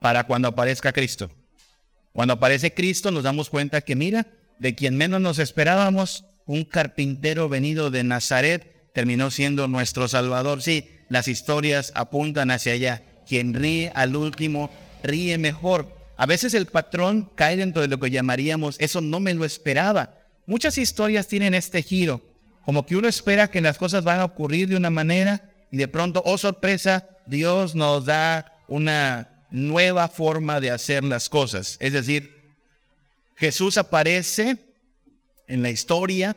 para 0.00 0.24
cuando 0.24 0.48
aparezca 0.48 0.92
Cristo. 0.92 1.30
Cuando 2.12 2.34
aparece 2.34 2.74
Cristo 2.74 3.12
nos 3.12 3.22
damos 3.22 3.50
cuenta 3.50 3.82
que, 3.82 3.94
mira, 3.94 4.26
de 4.58 4.74
quien 4.74 4.96
menos 4.96 5.20
nos 5.20 5.38
esperábamos, 5.38 6.24
un 6.46 6.64
carpintero 6.64 7.48
venido 7.48 7.90
de 7.90 8.04
Nazaret, 8.04 8.90
terminó 8.92 9.30
siendo 9.30 9.68
nuestro 9.68 10.08
Salvador. 10.08 10.62
Sí, 10.62 10.88
las 11.08 11.28
historias 11.28 11.92
apuntan 11.94 12.50
hacia 12.50 12.72
allá. 12.72 13.02
Quien 13.26 13.54
ríe 13.54 13.90
al 13.94 14.16
último, 14.16 14.70
ríe 15.02 15.38
mejor. 15.38 15.94
A 16.16 16.26
veces 16.26 16.54
el 16.54 16.66
patrón 16.66 17.30
cae 17.34 17.56
dentro 17.56 17.82
de 17.82 17.88
lo 17.88 17.98
que 17.98 18.10
llamaríamos, 18.10 18.76
eso 18.78 19.00
no 19.00 19.20
me 19.20 19.34
lo 19.34 19.44
esperaba. 19.44 20.18
Muchas 20.46 20.78
historias 20.78 21.26
tienen 21.26 21.54
este 21.54 21.82
giro, 21.82 22.22
como 22.64 22.86
que 22.86 22.96
uno 22.96 23.08
espera 23.08 23.50
que 23.50 23.60
las 23.60 23.78
cosas 23.78 24.04
van 24.04 24.20
a 24.20 24.24
ocurrir 24.24 24.68
de 24.68 24.76
una 24.76 24.90
manera 24.90 25.50
y 25.70 25.76
de 25.76 25.88
pronto, 25.88 26.22
oh 26.24 26.38
sorpresa, 26.38 27.08
Dios 27.26 27.74
nos 27.74 28.04
da 28.04 28.52
una 28.68 29.46
nueva 29.50 30.08
forma 30.08 30.60
de 30.60 30.70
hacer 30.70 31.02
las 31.02 31.28
cosas. 31.28 31.76
Es 31.80 31.92
decir, 31.92 32.33
Jesús 33.36 33.78
aparece 33.78 34.58
en 35.46 35.62
la 35.62 35.70
historia 35.70 36.36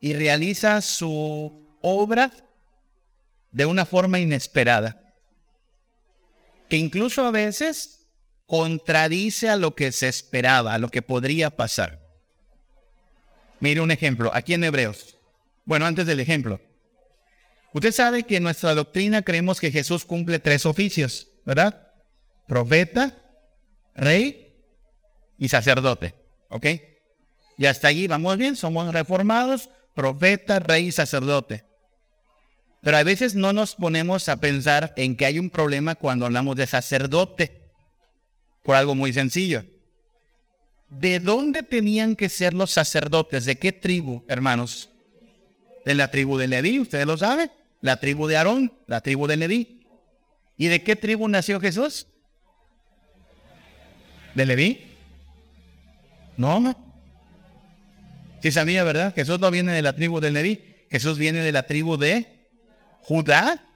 y 0.00 0.14
realiza 0.14 0.80
su 0.80 1.66
obra 1.80 2.32
de 3.50 3.66
una 3.66 3.84
forma 3.84 4.18
inesperada, 4.18 5.14
que 6.68 6.76
incluso 6.76 7.24
a 7.24 7.30
veces 7.30 8.06
contradice 8.46 9.48
a 9.48 9.56
lo 9.56 9.74
que 9.74 9.92
se 9.92 10.08
esperaba, 10.08 10.74
a 10.74 10.78
lo 10.78 10.88
que 10.88 11.02
podría 11.02 11.50
pasar. 11.50 12.00
Mire 13.60 13.80
un 13.80 13.90
ejemplo, 13.90 14.30
aquí 14.32 14.54
en 14.54 14.64
Hebreos. 14.64 15.16
Bueno, 15.64 15.86
antes 15.86 16.06
del 16.06 16.20
ejemplo. 16.20 16.60
Usted 17.72 17.92
sabe 17.92 18.22
que 18.22 18.36
en 18.36 18.44
nuestra 18.44 18.74
doctrina 18.74 19.22
creemos 19.22 19.60
que 19.60 19.70
Jesús 19.70 20.04
cumple 20.04 20.38
tres 20.38 20.64
oficios, 20.64 21.28
¿verdad? 21.44 21.92
Profeta, 22.46 23.18
rey 23.94 24.47
y 25.38 25.48
sacerdote. 25.48 26.14
¿Ok? 26.48 26.66
Y 27.56 27.66
hasta 27.66 27.88
allí 27.88 28.06
vamos 28.06 28.36
bien, 28.36 28.56
somos 28.56 28.92
reformados, 28.92 29.70
profeta, 29.94 30.58
rey 30.58 30.86
y 30.86 30.92
sacerdote. 30.92 31.64
Pero 32.82 32.96
a 32.96 33.02
veces 33.02 33.34
no 33.34 33.52
nos 33.52 33.74
ponemos 33.74 34.28
a 34.28 34.36
pensar 34.36 34.92
en 34.96 35.16
que 35.16 35.26
hay 35.26 35.38
un 35.38 35.50
problema 35.50 35.96
cuando 35.96 36.26
hablamos 36.26 36.56
de 36.56 36.66
sacerdote, 36.66 37.62
por 38.62 38.76
algo 38.76 38.94
muy 38.94 39.12
sencillo. 39.12 39.64
¿De 40.88 41.20
dónde 41.20 41.62
tenían 41.62 42.16
que 42.16 42.28
ser 42.28 42.54
los 42.54 42.70
sacerdotes? 42.70 43.44
¿De 43.44 43.58
qué 43.58 43.72
tribu, 43.72 44.24
hermanos? 44.28 44.90
De 45.84 45.94
la 45.94 46.10
tribu 46.10 46.38
de 46.38 46.48
Leví, 46.48 46.78
ustedes 46.80 47.06
lo 47.06 47.16
saben. 47.16 47.50
La 47.80 47.98
tribu 47.98 48.26
de 48.26 48.36
Aarón, 48.36 48.72
la 48.86 49.00
tribu 49.00 49.26
de 49.26 49.36
Leví. 49.36 49.86
¿Y 50.56 50.68
de 50.68 50.82
qué 50.82 50.96
tribu 50.96 51.28
nació 51.28 51.60
Jesús? 51.60 52.06
¿De 54.34 54.46
Leví? 54.46 54.87
No. 56.38 56.74
Sí 58.40 58.52
sabía, 58.52 58.84
¿verdad? 58.84 59.12
Jesús 59.14 59.40
no 59.40 59.50
viene 59.50 59.72
de 59.72 59.82
la 59.82 59.92
tribu 59.94 60.20
de 60.20 60.30
Leví. 60.30 60.64
Jesús 60.90 61.18
viene 61.18 61.40
de 61.40 61.52
la 61.52 61.64
tribu 61.64 61.98
de 61.98 62.46
Judá. 63.02 63.66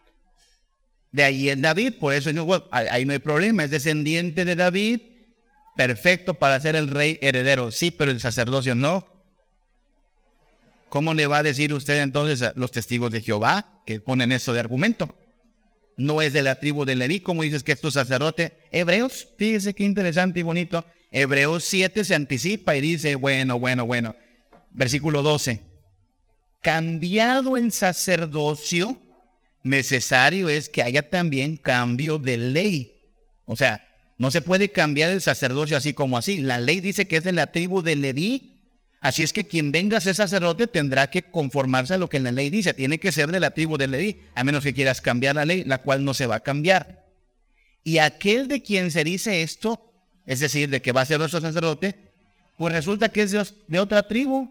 De 1.10 1.24
ahí 1.24 1.50
es 1.50 1.60
David. 1.60 1.94
Por 1.98 2.14
eso 2.14 2.30
ahí 2.70 3.04
no 3.04 3.12
hay 3.12 3.18
problema. 3.18 3.64
Es 3.64 3.70
descendiente 3.70 4.44
de 4.44 4.56
David 4.56 5.00
perfecto 5.76 6.34
para 6.34 6.60
ser 6.60 6.76
el 6.76 6.88
rey 6.88 7.18
heredero. 7.20 7.72
Sí, 7.72 7.90
pero 7.90 8.12
el 8.12 8.20
sacerdocio 8.20 8.76
no. 8.76 9.06
¿Cómo 10.88 11.14
le 11.14 11.26
va 11.26 11.38
a 11.38 11.42
decir 11.42 11.74
usted 11.74 12.00
entonces 12.00 12.42
a 12.42 12.52
los 12.54 12.70
testigos 12.70 13.10
de 13.10 13.22
Jehová 13.22 13.82
que 13.84 13.98
ponen 13.98 14.30
eso 14.30 14.52
de 14.52 14.60
argumento? 14.60 15.12
No 15.96 16.22
es 16.22 16.32
de 16.32 16.42
la 16.42 16.60
tribu 16.60 16.84
de 16.84 16.94
Leví, 16.94 17.20
como 17.20 17.42
dices 17.42 17.64
que 17.64 17.72
es 17.72 17.80
tu 17.80 17.90
sacerdote. 17.90 18.52
Hebreos, 18.70 19.26
fíjese 19.36 19.74
qué 19.74 19.82
interesante 19.82 20.40
y 20.40 20.42
bonito. 20.44 20.84
Hebreos 21.12 21.64
7 21.64 22.04
se 22.04 22.14
anticipa 22.14 22.74
y 22.74 22.80
dice, 22.80 23.14
bueno, 23.14 23.58
bueno, 23.58 23.84
bueno. 23.84 24.16
Versículo 24.70 25.22
12. 25.22 25.60
Cambiado 26.62 27.58
en 27.58 27.70
sacerdocio, 27.70 28.98
necesario 29.62 30.48
es 30.48 30.70
que 30.70 30.82
haya 30.82 31.10
también 31.10 31.58
cambio 31.58 32.18
de 32.18 32.38
ley. 32.38 32.92
O 33.44 33.56
sea, 33.56 33.86
no 34.16 34.30
se 34.30 34.40
puede 34.40 34.70
cambiar 34.70 35.10
el 35.10 35.20
sacerdocio 35.20 35.76
así 35.76 35.92
como 35.92 36.16
así. 36.16 36.38
La 36.38 36.58
ley 36.58 36.80
dice 36.80 37.06
que 37.06 37.18
es 37.18 37.24
de 37.24 37.32
la 37.32 37.48
tribu 37.52 37.82
de 37.82 37.96
Leví. 37.96 38.60
Así 39.00 39.22
es 39.22 39.32
que 39.32 39.44
quien 39.44 39.72
venga 39.72 39.98
a 39.98 40.00
ser 40.00 40.14
sacerdote 40.14 40.68
tendrá 40.68 41.10
que 41.10 41.22
conformarse 41.22 41.94
a 41.94 41.98
lo 41.98 42.08
que 42.08 42.20
la 42.20 42.32
ley 42.32 42.48
dice. 42.48 42.72
Tiene 42.72 42.98
que 42.98 43.12
ser 43.12 43.30
de 43.32 43.40
la 43.40 43.50
tribu 43.50 43.76
de 43.76 43.88
Leví, 43.88 44.20
a 44.34 44.44
menos 44.44 44.62
que 44.62 44.72
quieras 44.72 45.00
cambiar 45.00 45.34
la 45.34 45.44
ley, 45.44 45.64
la 45.64 45.78
cual 45.78 46.04
no 46.04 46.14
se 46.14 46.26
va 46.26 46.36
a 46.36 46.40
cambiar. 46.40 47.04
Y 47.82 47.98
aquel 47.98 48.46
de 48.46 48.62
quien 48.62 48.92
se 48.92 49.02
dice 49.02 49.42
esto, 49.42 49.91
es 50.26 50.40
decir, 50.40 50.68
de 50.70 50.82
que 50.82 50.92
va 50.92 51.02
a 51.02 51.06
ser 51.06 51.18
nuestro 51.18 51.40
sacerdote, 51.40 51.96
pues 52.56 52.72
resulta 52.72 53.08
que 53.08 53.22
es 53.22 53.54
de 53.66 53.80
otra 53.80 54.06
tribu, 54.06 54.50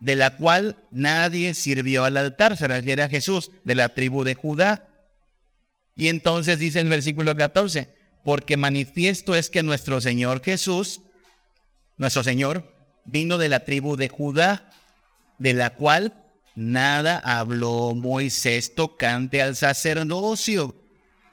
de 0.00 0.16
la 0.16 0.36
cual 0.36 0.76
nadie 0.90 1.54
sirvió 1.54 2.04
al 2.04 2.16
altar, 2.16 2.56
se 2.56 2.66
refiere 2.66 3.02
a 3.02 3.08
Jesús, 3.08 3.50
de 3.64 3.74
la 3.74 3.90
tribu 3.90 4.24
de 4.24 4.34
Judá. 4.34 4.88
Y 5.94 6.08
entonces 6.08 6.58
dice 6.58 6.80
el 6.80 6.88
versículo 6.88 7.36
14, 7.36 7.88
porque 8.24 8.56
manifiesto 8.56 9.34
es 9.34 9.50
que 9.50 9.62
nuestro 9.62 10.00
Señor 10.00 10.42
Jesús, 10.42 11.02
nuestro 11.98 12.24
Señor, 12.24 12.74
vino 13.04 13.38
de 13.38 13.48
la 13.48 13.64
tribu 13.64 13.96
de 13.96 14.08
Judá, 14.08 14.70
de 15.38 15.54
la 15.54 15.70
cual 15.70 16.14
nada 16.54 17.18
habló 17.18 17.94
Moisés 17.94 18.74
tocante 18.74 19.42
al 19.42 19.56
sacerdocio. 19.56 20.74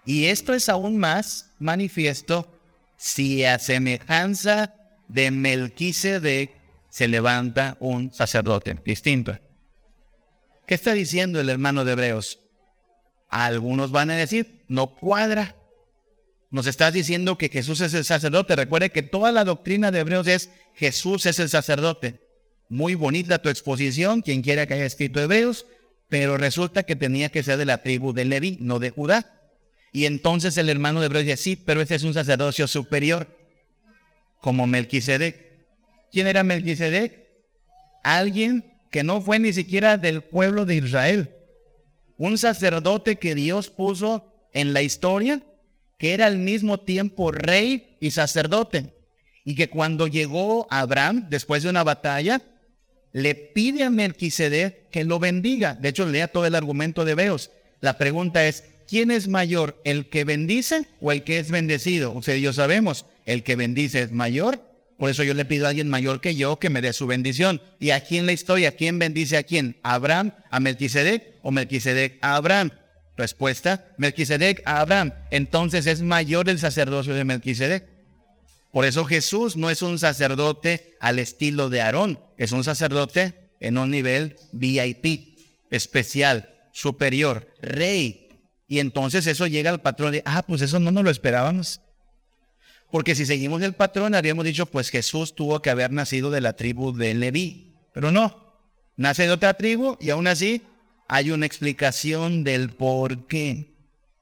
Y 0.06 0.26
esto 0.26 0.54
es 0.54 0.70
aún 0.70 0.98
más 0.98 1.52
manifiesto 1.60 2.59
si 3.00 3.46
a 3.46 3.58
semejanza 3.60 4.76
de 5.08 5.32
Melquisedec 5.32 6.52
se 6.90 7.08
levanta 7.08 7.78
un 7.80 8.14
sacerdote 8.14 8.76
distinto. 8.84 9.40
¿Qué 10.68 10.76
está 10.76 10.94
diciendo 10.94 11.40
el 11.40 11.50
hermano 11.50 11.86
de 11.86 11.94
Hebreos? 11.94 12.40
Algunos 13.30 13.92
van 13.92 14.12
a 14.12 14.18
decir, 14.18 14.66
no 14.68 14.96
cuadra. 14.96 15.56
Nos 16.52 16.68
estás 16.68 16.94
diciendo 16.94 17.38
que 17.38 17.48
Jesús 17.48 17.80
es 17.80 17.94
el 17.94 18.04
sacerdote. 18.04 18.58
Recuerde 18.58 18.90
que 18.90 19.02
toda 19.02 19.32
la 19.32 19.46
doctrina 19.46 19.92
de 19.92 20.00
Hebreos 20.00 20.28
es 20.28 20.50
Jesús 20.76 21.26
es 21.26 21.40
el 21.40 21.48
sacerdote. 21.48 22.20
Muy 22.68 22.96
bonita 22.96 23.42
tu 23.42 23.48
exposición, 23.48 24.22
quien 24.22 24.42
quiera 24.42 24.68
que 24.68 24.74
haya 24.74 24.86
escrito 24.86 25.22
Hebreos, 25.22 25.66
pero 26.10 26.38
resulta 26.38 26.84
que 26.84 26.98
tenía 26.98 27.30
que 27.30 27.44
ser 27.44 27.58
de 27.58 27.66
la 27.66 27.82
tribu 27.82 28.12
de 28.12 28.26
Leví, 28.26 28.58
no 28.60 28.80
de 28.80 28.90
Judá. 28.90 29.39
Y 29.92 30.06
entonces 30.06 30.58
el 30.58 30.70
hermano 30.70 31.00
de 31.00 31.08
Hebreos 31.08 31.26
dice, 31.26 31.38
sí, 31.38 31.56
pero 31.56 31.82
ese 31.82 31.96
es 31.96 32.04
un 32.04 32.14
sacerdocio 32.14 32.68
superior, 32.68 33.28
como 34.40 34.68
Melquisedec. 34.68 35.50
¿Quién 36.12 36.28
era 36.28 36.44
Melquisedec? 36.44 37.28
Alguien 38.04 38.74
que 38.92 39.04
no 39.04 39.22
fue 39.22 39.40
ni 39.40 39.54
siquiera 39.54 39.98
del 39.98 40.22
pueblo 40.22 40.66
de 40.66 40.76
Israel. 40.76 41.36
Un 42.18 42.38
sacerdote 42.38 43.18
que 43.18 43.36
Dios 43.36 43.70
puso 43.70 44.32
en 44.54 44.74
la 44.74 44.82
historia 44.82 45.42
que 46.00 46.14
era 46.14 46.26
al 46.26 46.38
mismo 46.38 46.80
tiempo 46.80 47.32
rey 47.32 47.98
y 48.00 48.12
sacerdote, 48.12 48.96
y 49.44 49.56
que 49.56 49.70
cuando 49.70 50.08
llegó 50.08 50.66
Abraham, 50.72 51.28
después 51.30 51.62
de 51.62 51.70
una 51.70 51.84
batalla, 51.84 52.42
le 53.12 53.36
pide 53.36 53.84
a 53.84 53.90
Melquisedec 53.90 54.90
que 54.90 55.04
lo 55.04 55.20
bendiga. 55.20 55.76
De 55.76 55.90
hecho, 55.90 56.06
lea 56.06 56.30
todo 56.30 56.46
el 56.46 56.56
argumento 56.56 57.04
de 57.04 57.16
Beos. 57.16 57.52
La 57.82 57.98
pregunta 57.98 58.48
es, 58.48 58.64
¿quién 58.90 59.12
es 59.12 59.28
mayor, 59.28 59.80
el 59.84 60.10
que 60.10 60.24
bendice 60.24 60.88
o 61.00 61.12
el 61.12 61.24
que 61.24 61.40
es 61.40 61.52
bendecido? 61.52 62.14
O 62.16 62.22
sea, 62.22 62.36
yo 62.38 62.54
sabemos, 62.54 63.06
el 63.26 63.44
que 63.44 63.56
bendice 63.56 64.02
es 64.02 64.12
mayor, 64.12 64.62
por 64.98 65.10
eso 65.10 65.24
yo 65.24 65.34
le 65.34 65.46
pido 65.46 65.66
a 65.66 65.70
alguien 65.70 65.88
mayor 65.88 66.20
que 66.20 66.36
yo 66.36 66.60
que 66.60 66.70
me 66.70 66.82
dé 66.82 66.92
su 66.92 67.08
bendición. 67.08 67.62
Y 67.80 67.92
aquí 67.92 68.18
en 68.18 68.26
la 68.26 68.34
historia, 68.34 68.76
¿quién 68.76 69.00
bendice 69.00 69.38
a 69.38 69.44
quién? 69.44 69.78
¿Abraham 69.82 70.34
a 70.52 70.60
Melquisedec 70.60 71.36
o 71.42 71.52
Melquisedec 71.52 72.18
a 72.22 72.36
Abraham? 72.36 72.72
Respuesta, 73.16 73.86
Melquisedec 73.98 74.62
a 74.66 74.82
Abraham. 74.82 75.14
Entonces 75.32 75.88
es 75.88 76.02
mayor 76.02 76.50
el 76.50 76.60
sacerdocio 76.60 77.14
de 77.14 77.24
Melquisedec. 77.24 77.88
Por 78.72 78.86
eso 78.86 79.06
Jesús 79.06 79.56
no 79.56 79.70
es 79.70 79.82
un 79.82 80.00
sacerdote 80.00 80.98
al 81.00 81.18
estilo 81.18 81.70
de 81.70 81.82
Aarón, 81.82 82.20
es 82.38 82.52
un 82.52 82.64
sacerdote 82.64 83.34
en 83.62 83.78
un 83.78 83.90
nivel 83.90 84.36
VIP, 84.52 85.38
especial, 85.72 86.56
superior, 86.74 87.48
rey. 87.62 88.29
Y 88.70 88.80
entonces 88.80 89.26
eso 89.26 89.48
llega 89.48 89.72
al 89.72 89.82
patrón 89.82 90.12
de, 90.12 90.22
ah, 90.26 90.44
pues 90.44 90.62
eso 90.62 90.80
no 90.80 90.92
nos 90.92 91.04
lo 91.04 91.10
esperábamos. 91.10 91.82
Porque 92.92 93.16
si 93.16 93.26
seguimos 93.26 93.64
el 93.64 93.74
patrón, 93.74 94.14
habríamos 94.14 94.46
dicho, 94.46 94.68
pues 94.68 94.90
Jesús 94.90 95.36
tuvo 95.36 95.60
que 95.62 95.72
haber 95.72 95.92
nacido 95.92 96.30
de 96.30 96.40
la 96.40 96.54
tribu 96.54 96.96
de 96.96 97.16
Leví. 97.16 97.74
Pero 97.94 98.12
no, 98.12 98.54
nace 98.96 99.24
de 99.24 99.32
otra 99.32 99.56
tribu 99.56 99.98
y 100.00 100.12
aún 100.12 100.28
así 100.28 100.62
hay 101.08 101.32
una 101.32 101.48
explicación 101.48 102.44
del 102.44 102.70
por 102.70 103.26
qué. 103.26 103.74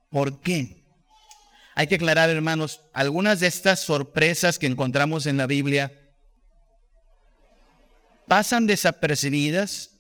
¿Por 0.09 0.39
qué? 0.39 0.81
Hay 1.75 1.87
que 1.87 1.95
aclarar, 1.95 2.29
hermanos, 2.29 2.79
algunas 2.93 3.41
de 3.41 3.47
estas 3.47 3.81
sorpresas 3.81 4.57
que 4.57 4.67
encontramos 4.67 5.25
en 5.25 5.35
la 5.35 5.45
Biblia 5.45 5.91
pasan 8.29 8.65
desapercibidas 8.65 9.96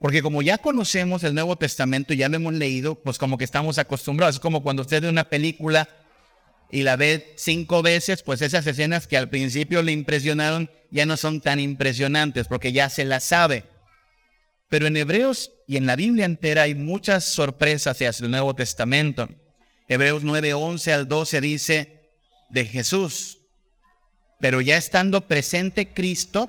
porque 0.00 0.22
como 0.22 0.40
ya 0.40 0.56
conocemos 0.56 1.22
el 1.24 1.34
Nuevo 1.34 1.56
Testamento, 1.56 2.14
ya 2.14 2.30
lo 2.30 2.36
hemos 2.36 2.54
leído, 2.54 2.94
pues 2.94 3.18
como 3.18 3.36
que 3.36 3.44
estamos 3.44 3.76
acostumbrados. 3.76 4.36
Es 4.36 4.40
como 4.40 4.62
cuando 4.62 4.80
usted 4.80 5.02
ve 5.02 5.10
una 5.10 5.28
película 5.28 5.90
y 6.70 6.84
la 6.84 6.96
ve 6.96 7.34
cinco 7.36 7.82
veces, 7.82 8.22
pues 8.22 8.40
esas 8.40 8.66
escenas 8.66 9.06
que 9.06 9.18
al 9.18 9.28
principio 9.28 9.82
le 9.82 9.92
impresionaron 9.92 10.70
ya 10.90 11.04
no 11.04 11.18
son 11.18 11.42
tan 11.42 11.60
impresionantes 11.60 12.48
porque 12.48 12.72
ya 12.72 12.88
se 12.88 13.04
las 13.04 13.24
sabe. 13.24 13.64
Pero 14.70 14.86
en 14.86 14.96
Hebreos 14.96 15.52
y 15.66 15.76
en 15.76 15.84
la 15.84 15.96
Biblia 15.96 16.24
entera 16.24 16.62
hay 16.62 16.74
muchas 16.74 17.26
sorpresas 17.26 18.00
hacia 18.00 18.08
el 18.24 18.30
Nuevo 18.30 18.54
Testamento. 18.54 19.28
Hebreos 19.86 20.24
9, 20.24 20.54
11 20.54 20.92
al 20.94 21.08
12 21.08 21.40
dice 21.42 22.00
de 22.48 22.64
Jesús, 22.64 23.40
Pero 24.40 24.62
ya 24.62 24.78
estando 24.78 25.26
presente 25.28 25.92
Cristo, 25.92 26.48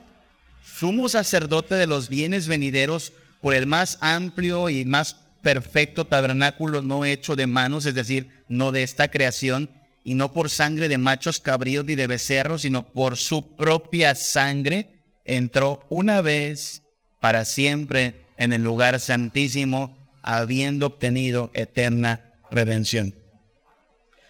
sumo 0.64 1.10
sacerdote 1.10 1.76
de 1.76 1.88
los 1.88 2.08
bienes 2.08 2.48
venideros 2.48 3.12
por 3.42 3.54
el 3.54 3.68
más 3.68 3.98
amplio 4.02 4.70
y 4.70 4.86
más 4.86 5.16
perfecto 5.42 6.06
tabernáculo 6.06 6.82
no 6.82 7.06
hecho 7.06 7.36
de 7.36 7.48
manos, 7.48 7.86
es 7.86 7.96
decir, 7.96 8.30
no 8.48 8.72
de 8.72 8.84
esta 8.84 9.10
creación, 9.10 9.70
y 10.04 10.16
no 10.16 10.34
por 10.34 10.50
sangre 10.50 10.88
de 10.88 10.98
machos 10.98 11.40
cabríos 11.40 11.86
ni 11.86 11.96
de 11.96 12.08
becerros, 12.08 12.64
sino 12.64 12.88
por 12.88 13.18
su 13.18 13.56
propia 13.56 14.16
sangre, 14.16 15.02
entró 15.26 15.86
una 15.90 16.22
vez 16.22 16.82
para 17.20 17.46
siempre 17.46 18.26
en 18.38 18.54
el 18.54 18.64
lugar 18.64 19.00
santísimo, 19.00 19.98
habiendo 20.24 20.88
obtenido 20.88 21.52
eterna 21.54 22.34
redención. 22.50 23.16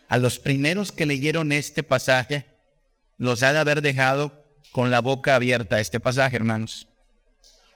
A 0.09 0.17
los 0.17 0.39
primeros 0.39 0.91
que 0.91 1.05
leyeron 1.05 1.51
este 1.51 1.83
pasaje, 1.83 2.45
los 3.17 3.43
ha 3.43 3.53
de 3.53 3.59
haber 3.59 3.81
dejado 3.81 4.45
con 4.71 4.91
la 4.91 4.99
boca 4.99 5.35
abierta 5.35 5.79
este 5.79 5.99
pasaje, 5.99 6.35
hermanos. 6.35 6.87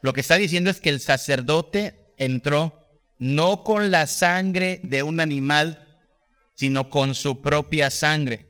Lo 0.06 0.14
que 0.14 0.22
está 0.22 0.36
diciendo 0.36 0.70
es 0.70 0.80
que 0.80 0.90
el 0.90 1.00
sacerdote 1.00 2.14
entró 2.18 2.88
no 3.18 3.64
con 3.64 3.90
la 3.90 4.06
sangre 4.06 4.80
de 4.84 5.02
un 5.02 5.20
animal, 5.20 5.84
sino 6.54 6.92
con 6.92 7.16
su 7.16 7.42
propia 7.42 7.90
sangre. 7.90 8.46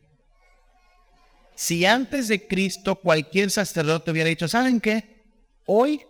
Si 1.55 1.85
antes 1.85 2.27
de 2.27 2.45
Cristo 2.45 2.95
cualquier 2.95 3.51
sacerdote 3.51 4.11
hubiera 4.11 4.27
dicho, 4.27 4.49
¿saben 4.49 4.81
qué? 4.81 5.23
Hoy 5.65 6.01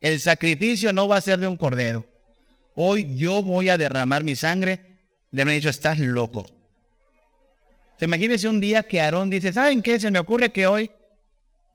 el 0.00 0.18
sacrificio 0.18 0.92
no 0.92 1.06
va 1.06 1.18
a 1.18 1.20
ser 1.20 1.38
de 1.38 1.46
un 1.46 1.56
cordero. 1.56 2.04
Hoy 2.74 3.16
yo 3.16 3.44
voy 3.44 3.68
a 3.68 3.78
derramar 3.78 4.24
mi 4.24 4.34
sangre. 4.34 4.98
Le 5.30 5.42
han 5.42 5.48
dicho, 5.50 5.68
estás 5.68 6.00
loco. 6.00 6.46
Se 7.96 8.06
imagínese 8.06 8.48
un 8.48 8.58
día 8.58 8.82
que 8.82 9.00
Aarón 9.00 9.30
dice, 9.30 9.52
¿saben 9.52 9.82
qué? 9.82 10.00
Se 10.00 10.10
me 10.10 10.18
ocurre 10.18 10.50
que 10.50 10.66
hoy 10.66 10.90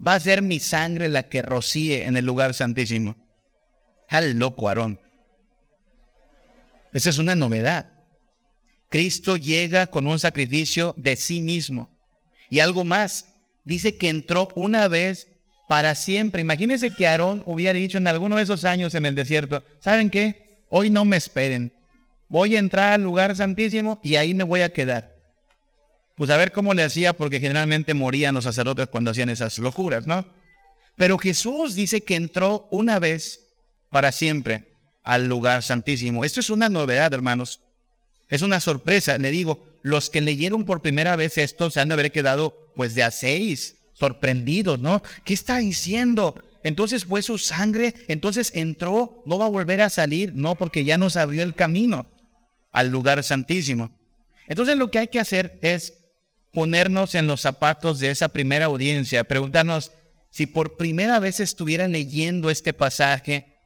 va 0.06 0.16
a 0.16 0.20
ser 0.20 0.42
mi 0.42 0.60
sangre 0.60 1.10
la 1.10 1.30
que 1.30 1.42
rocíe 1.42 2.06
en 2.06 2.18
el 2.18 2.26
lugar 2.26 2.54
santísimo. 2.54 3.16
Al 4.10 4.38
loco 4.38 4.70
Aarón. 4.70 5.00
Esa 6.94 7.10
es 7.10 7.18
una 7.18 7.36
novedad. 7.36 7.92
Cristo 8.90 9.36
llega 9.36 9.88
con 9.88 10.08
un 10.08 10.20
sacrificio 10.20 10.94
de 10.98 11.16
sí 11.16 11.42
mismo. 11.42 11.90
Y 12.50 12.60
algo 12.60 12.86
más, 12.86 13.34
dice 13.64 13.98
que 13.98 14.10
entró 14.10 14.50
una 14.56 14.88
vez 14.88 15.28
para 15.68 15.96
siempre. 15.96 16.42
Imagínense 16.42 16.92
que 16.92 17.08
Aarón 17.08 17.44
hubiera 17.46 17.74
dicho 17.74 17.98
en 17.98 18.08
alguno 18.08 18.38
de 18.38 18.44
esos 18.44 18.64
años 18.64 18.96
en 18.96 19.06
el 19.06 19.16
desierto, 19.16 19.64
¿saben 19.80 20.10
qué? 20.10 20.64
Hoy 20.70 20.90
no 20.90 21.04
me 21.06 21.18
esperen. 21.18 21.74
Voy 22.28 22.56
a 22.56 22.60
entrar 22.60 22.94
al 22.94 23.04
lugar 23.04 23.36
santísimo 23.36 24.00
y 24.04 24.16
ahí 24.16 24.34
me 24.34 24.44
voy 24.44 24.62
a 24.62 24.72
quedar. 24.72 25.15
Pues 26.16 26.30
a 26.30 26.38
ver 26.38 26.52
cómo 26.52 26.74
le 26.74 26.84
hacía, 26.84 27.14
porque 27.14 27.40
generalmente 27.40 27.94
morían 27.94 28.36
los 28.36 28.46
sacerdotes 28.46 28.88
cuando 28.88 29.12
hacían 29.12 29.30
esas 29.30 29.60
locuras, 29.60 30.08
¿no? 30.08 30.26
Pero 30.96 31.18
Jesús 31.18 31.76
dice 31.76 32.02
que 32.02 32.16
entró 32.16 32.68
una 32.72 33.00
vez 33.00 33.42
para 33.90 34.12
siempre 34.12 34.76
al 35.04 35.28
lugar 35.28 35.62
santísimo. 35.62 36.24
Esto 36.24 36.40
es 36.40 36.50
una 36.50 36.70
novedad, 36.70 37.14
hermanos. 37.14 37.62
Es 38.30 38.42
una 38.42 38.60
sorpresa. 38.60 39.18
Le 39.18 39.30
digo, 39.32 39.66
los 39.82 40.10
que 40.10 40.22
leyeron 40.22 40.66
por 40.66 40.82
primera 40.82 41.16
vez 41.16 41.38
esto 41.38 41.70
se 41.70 41.80
han 41.80 41.90
de 41.90 41.94
haber 41.94 42.12
quedado 42.12 42.72
pues 42.76 42.96
de 42.96 43.04
a 43.04 43.12
seis, 43.12 43.76
sorprendidos, 43.94 44.80
¿no? 44.80 45.04
¿Qué 45.24 45.34
está 45.34 45.58
diciendo? 45.58 46.42
Entonces 46.64 47.06
fue 47.06 47.22
su 47.22 47.38
sangre, 47.38 47.94
entonces 48.08 48.52
entró, 48.56 49.22
no 49.26 49.38
va 49.38 49.46
a 49.46 49.50
volver 49.50 49.82
a 49.82 49.90
salir, 49.90 50.34
no, 50.34 50.56
porque 50.56 50.84
ya 50.84 50.98
nos 50.98 51.16
abrió 51.16 51.44
el 51.44 51.54
camino 51.54 52.08
al 52.72 52.90
lugar 52.90 53.24
santísimo. 53.24 53.92
Entonces 54.48 54.76
lo 54.76 54.90
que 54.90 55.00
hay 55.00 55.08
que 55.08 55.20
hacer 55.20 55.60
es 55.62 56.05
ponernos 56.56 57.14
en 57.14 57.28
los 57.28 57.42
zapatos 57.42 58.00
de 58.00 58.10
esa 58.10 58.30
primera 58.30 58.66
audiencia, 58.66 59.26
preguntarnos 59.26 59.92
si 60.32 60.48
por 60.48 60.78
primera 60.78 61.20
vez 61.20 61.40
estuvieran 61.40 61.92
leyendo 61.92 62.50
este 62.50 62.74
pasaje, 62.74 63.58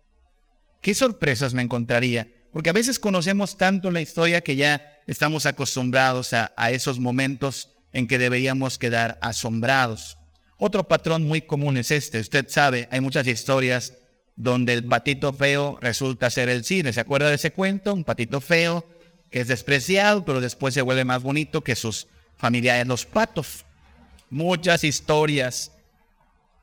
¿qué 0.82 0.93
sorpresas 0.93 1.54
me 1.54 1.62
encontraría? 1.62 2.28
Porque 2.52 2.71
a 2.71 2.73
veces 2.73 2.99
conocemos 2.99 3.58
tanto 3.58 3.91
la 3.91 4.02
historia 4.02 4.41
que 4.41 4.56
ya 4.56 4.99
estamos 5.08 5.45
acostumbrados 5.45 6.34
a, 6.34 6.52
esos 6.71 6.99
momentos 6.99 7.69
en 7.93 8.08
que 8.08 8.17
deberíamos 8.17 8.78
quedar 8.78 9.19
asombrados. 9.21 10.17
Otro 10.58 10.88
patrón 10.88 11.23
muy 11.23 11.41
común 11.41 11.78
es 11.78 11.91
este. 11.91 12.19
Usted 12.19 12.47
sabe, 12.49 12.88
hay 12.91 13.02
muchas 13.02 13.28
historias 13.28 13.93
donde 14.36 14.73
el 14.73 14.84
patito 14.84 15.32
feo 15.32 15.78
resulta 15.80 16.30
ser 16.30 16.49
el 16.49 16.63
cine. 16.63 16.91
¿Se 16.91 17.02
acuerda 17.02 17.30
de 17.30 17.36
ese 17.36 17.52
cuento? 17.52 17.93
Un 17.93 18.04
patito 18.04 18.41
feo 18.41 18.86
que 19.30 19.41
es 19.41 19.47
despreciado, 19.47 20.25
pero 20.25 20.41
después 20.41 20.73
se 20.73 20.82
vuelve 20.82 21.06
más 21.06 21.21
bonito 21.21 21.63
que 21.63 21.75
sus 21.75 22.08
familiares 22.39 22.88
los 22.88 23.06
patos. 23.06 23.65
Muchas 24.32 24.84
historias 24.84 25.71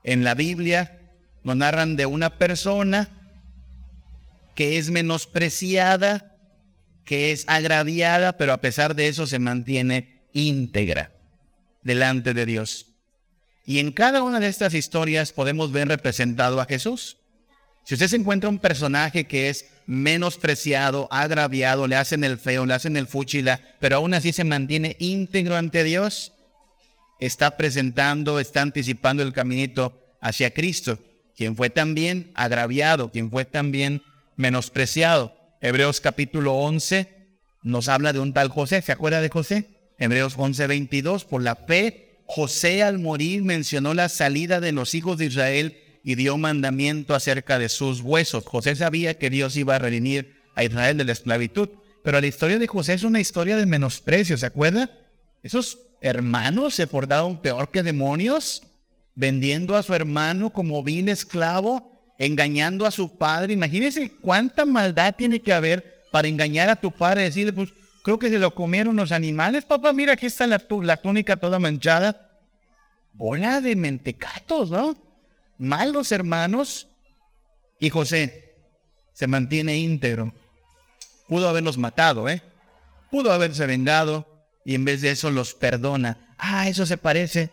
en 0.03 0.25
la 0.25 0.35
Biblia 0.35 0.99
nos 1.45 1.57
narran 1.57 1.95
de 1.95 2.07
una 2.07 2.39
persona 2.39 3.09
que 4.55 4.79
es 4.79 4.91
menospreciada, 4.91 6.35
que 7.05 7.31
es 7.31 7.45
agraviada, 7.47 8.37
pero 8.37 8.53
a 8.53 8.61
pesar 8.61 8.97
de 8.97 9.09
eso 9.09 9.27
se 9.27 9.39
mantiene 9.39 10.23
íntegra 10.33 11.13
delante 11.83 12.35
de 12.35 12.47
Dios. 12.47 12.87
Y 13.65 13.81
en 13.81 13.93
cada 13.93 14.23
una 14.23 14.41
de 14.41 14.49
estas 14.49 14.75
historias 14.75 15.33
podemos 15.33 15.73
ver 15.73 15.89
representado 15.89 16.61
a 16.61 16.67
Jesús. 16.67 17.19
Si 17.87 17.95
usted 17.95 18.09
se 18.09 18.17
encuentra 18.17 18.51
un 18.51 18.59
personaje 18.59 19.29
que 19.29 19.49
es 19.49 19.67
menospreciado, 19.87 21.07
agraviado, 21.13 21.87
le 21.87 21.95
hacen 21.95 22.25
el 22.25 22.37
feo, 22.37 22.67
le 22.67 22.75
hacen 22.75 22.97
el 22.97 23.07
fúchila, 23.07 23.61
pero 23.79 23.99
aún 23.99 24.13
así 24.13 24.33
se 24.33 24.43
mantiene 24.43 24.97
íntegro 24.99 25.55
ante 25.55 25.85
Dios, 25.85 26.33
está 27.21 27.57
presentando, 27.57 28.41
está 28.41 28.63
anticipando 28.63 29.23
el 29.23 29.33
caminito 29.33 30.03
hacia 30.21 30.53
Cristo, 30.53 30.99
quien 31.37 31.55
fue 31.55 31.71
también 31.71 32.33
agraviado, 32.35 33.13
quien 33.13 33.31
fue 33.31 33.45
también 33.45 34.03
menospreciado. 34.35 35.37
Hebreos 35.61 36.01
capítulo 36.01 36.55
11 36.55 37.09
nos 37.63 37.87
habla 37.87 38.13
de 38.13 38.19
un 38.19 38.33
tal 38.33 38.49
José. 38.49 38.83
¿Se 38.83 38.91
acuerda 38.91 39.21
de 39.21 39.29
José? 39.29 39.69
Hebreos 39.97 40.35
11, 40.37 40.67
22. 40.67 41.25
Por 41.25 41.41
la 41.41 41.55
fe, 41.55 42.19
José 42.27 42.83
al 42.83 42.99
morir 42.99 43.45
mencionó 43.45 43.95
la 43.95 44.09
salida 44.09 44.59
de 44.59 44.73
los 44.73 44.97
hijos 44.97 45.19
de 45.19 45.27
Israel 45.27 45.86
y 46.07 46.15
dio 46.15 46.39
mandamiento 46.39 47.17
acerca 47.17 47.59
de 47.59 47.69
sus 47.69 48.01
huesos. 48.01 48.45
José 48.47 48.77
sabía 48.77 49.19
que 49.19 49.29
Dios 49.29 49.57
iba 49.57 49.75
a 49.75 49.81
redimir 49.81 50.37
a 50.55 50.63
Israel 50.63 50.97
de 50.97 51.05
la 51.05 51.11
esclavitud. 51.11 51.69
Pero 52.05 52.21
la 52.21 52.29
historia 52.29 52.61
de 52.61 52.69
José 52.69 52.95
es 52.95 53.03
una 53.03 53.19
historia 53.19 53.57
de 53.57 53.67
menosprecio, 53.67 54.39
¿se 54.39 54.47
acuerda? 54.47 54.89
Esos 55.43 55.81
hermanos 56.01 56.77
se 56.77 56.87
portaron 56.87 57.43
peor 57.43 57.73
que 57.73 57.83
demonios, 57.83 58.63
vendiendo 59.17 59.75
a 59.75 59.83
su 59.83 59.95
hermano 59.95 60.51
como 60.51 60.85
vil 60.85 61.09
esclavo 61.09 62.15
engañando 62.19 62.87
a 62.87 62.93
su 62.93 63.19
padre. 63.19 63.55
Imagínense 63.55 64.13
cuánta 64.21 64.65
maldad 64.65 65.17
tiene 65.19 65.41
que 65.43 65.53
haber 65.53 66.05
para 66.13 66.29
engañar 66.29 66.71
a 66.71 66.77
tu 66.77 66.93
padre 66.93 67.23
y 67.23 67.25
decirle, 67.25 67.53
pues 67.53 67.71
creo 68.05 68.21
que 68.21 68.31
se 68.31 68.39
lo 68.39 68.55
comieron 68.55 68.95
los 68.95 69.11
animales, 69.11 69.65
papá, 69.65 69.93
mira, 69.93 70.13
aquí 70.13 70.27
está 70.27 70.47
la, 70.47 70.63
la 70.83 70.97
túnica 70.99 71.37
toda 71.37 71.59
manchada. 71.59 72.31
Bola 73.13 73.61
de 73.61 73.75
mentecatos, 73.75 74.71
¿no? 74.71 75.06
Malos 75.59 76.13
hermanos. 76.13 76.89
Y 77.79 77.91
José 77.91 78.55
se 79.13 79.27
mantiene 79.27 79.77
íntegro. 79.79 80.33
Pudo 81.29 81.49
haberlos 81.49 81.79
matado, 81.79 82.29
¿eh? 82.29 82.43
Pudo 83.11 83.33
haberse 83.33 83.67
vengado 83.67 84.27
y 84.65 84.75
en 84.75 84.85
vez 84.85 85.01
de 85.01 85.11
eso 85.11 85.31
los 85.31 85.55
perdona. 85.55 86.35
Ah, 86.39 86.69
eso 86.69 86.87
se 86.87 86.97
parece 86.97 87.51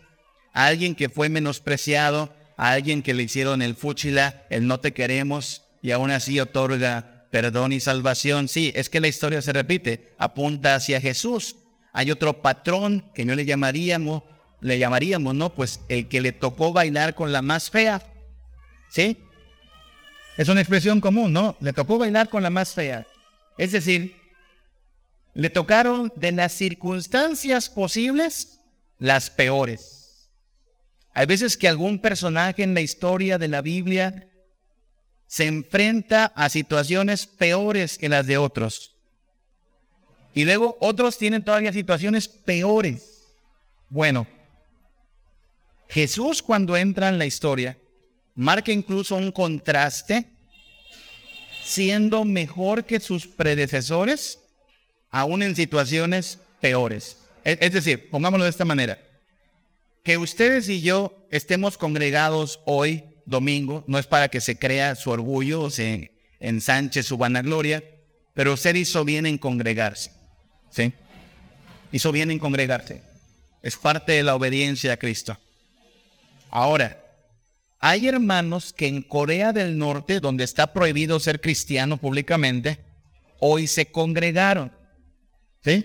a 0.52 0.66
alguien 0.66 0.94
que 0.94 1.08
fue 1.08 1.28
menospreciado, 1.28 2.34
a 2.56 2.70
alguien 2.70 3.02
que 3.02 3.14
le 3.14 3.24
hicieron 3.24 3.62
el 3.62 3.74
fúchila, 3.74 4.44
el 4.50 4.66
no 4.66 4.80
te 4.80 4.92
queremos, 4.92 5.62
y 5.82 5.90
aún 5.90 6.10
así 6.10 6.40
otorga 6.40 7.26
perdón 7.30 7.72
y 7.72 7.80
salvación. 7.80 8.48
Sí, 8.48 8.72
es 8.74 8.88
que 8.88 9.00
la 9.00 9.08
historia 9.08 9.42
se 9.42 9.52
repite, 9.52 10.14
apunta 10.18 10.76
hacia 10.76 11.00
Jesús. 11.00 11.56
Hay 11.92 12.10
otro 12.10 12.42
patrón 12.42 13.10
que 13.14 13.24
no 13.24 13.34
le 13.34 13.44
llamaríamos, 13.44 14.22
le 14.64 14.78
llamaríamos, 14.78 15.34
¿no? 15.34 15.54
Pues 15.54 15.80
el 15.90 16.08
que 16.08 16.22
le 16.22 16.32
tocó 16.32 16.72
bailar 16.72 17.14
con 17.14 17.32
la 17.32 17.42
más 17.42 17.68
fea. 17.68 18.02
¿Sí? 18.88 19.18
Es 20.38 20.48
una 20.48 20.62
expresión 20.62 21.02
común, 21.02 21.34
¿no? 21.34 21.54
Le 21.60 21.74
tocó 21.74 21.98
bailar 21.98 22.30
con 22.30 22.42
la 22.42 22.48
más 22.48 22.72
fea. 22.72 23.06
Es 23.58 23.72
decir, 23.72 24.16
le 25.34 25.50
tocaron 25.50 26.10
de 26.16 26.32
las 26.32 26.52
circunstancias 26.52 27.68
posibles 27.68 28.60
las 28.98 29.28
peores. 29.28 30.30
Hay 31.12 31.26
veces 31.26 31.58
que 31.58 31.68
algún 31.68 31.98
personaje 31.98 32.62
en 32.62 32.72
la 32.72 32.80
historia 32.80 33.36
de 33.36 33.48
la 33.48 33.60
Biblia 33.60 34.30
se 35.26 35.44
enfrenta 35.44 36.32
a 36.34 36.48
situaciones 36.48 37.26
peores 37.26 37.98
que 37.98 38.08
las 38.08 38.26
de 38.26 38.38
otros. 38.38 38.96
Y 40.32 40.46
luego 40.46 40.78
otros 40.80 41.18
tienen 41.18 41.44
todavía 41.44 41.72
situaciones 41.74 42.28
peores. 42.28 43.26
Bueno, 43.90 44.26
Jesús 45.88 46.42
cuando 46.42 46.76
entra 46.76 47.08
en 47.08 47.18
la 47.18 47.26
historia 47.26 47.76
marca 48.34 48.72
incluso 48.72 49.16
un 49.16 49.30
contraste, 49.32 50.26
siendo 51.64 52.24
mejor 52.24 52.84
que 52.84 53.00
sus 53.00 53.26
predecesores, 53.26 54.40
aún 55.10 55.42
en 55.42 55.56
situaciones 55.56 56.38
peores. 56.60 57.18
Es, 57.44 57.72
decir, 57.72 58.10
pongámoslo 58.10 58.44
de 58.44 58.50
esta 58.50 58.64
manera. 58.64 58.98
que 60.02 60.18
ustedes 60.18 60.68
y 60.68 60.82
yo 60.82 61.26
estemos 61.30 61.78
congregados 61.78 62.60
hoy, 62.66 63.04
domingo, 63.24 63.84
no 63.86 63.98
es 63.98 64.06
para 64.06 64.28
que 64.28 64.42
se 64.42 64.58
crea 64.58 64.96
su 64.96 65.10
orgullo 65.10 65.62
o 65.62 65.70
se 65.70 66.12
ensanche 66.40 67.02
su 67.02 67.16
vanagloria, 67.16 67.82
pero 68.34 68.52
usted 68.52 68.74
hizo 68.74 69.04
bien 69.04 69.24
en 69.24 69.38
congregarse. 69.38 70.10
¿Sí? 70.70 70.92
Hizo 71.90 72.12
bien 72.12 72.30
en 72.30 72.38
congregarse. 72.38 73.00
Es 73.62 73.76
parte 73.76 74.12
de 74.12 74.22
la 74.24 74.34
obediencia 74.34 74.92
a 74.92 74.96
Cristo. 74.98 75.38
Ahora, 76.54 77.04
hay 77.80 78.06
hermanos 78.06 78.72
que 78.72 78.86
en 78.86 79.02
Corea 79.02 79.52
del 79.52 79.76
Norte, 79.76 80.20
donde 80.20 80.44
está 80.44 80.72
prohibido 80.72 81.18
ser 81.18 81.40
cristiano 81.40 81.96
públicamente, 81.96 82.78
hoy 83.40 83.66
se 83.66 83.90
congregaron. 83.90 84.70
¿Sí? 85.64 85.84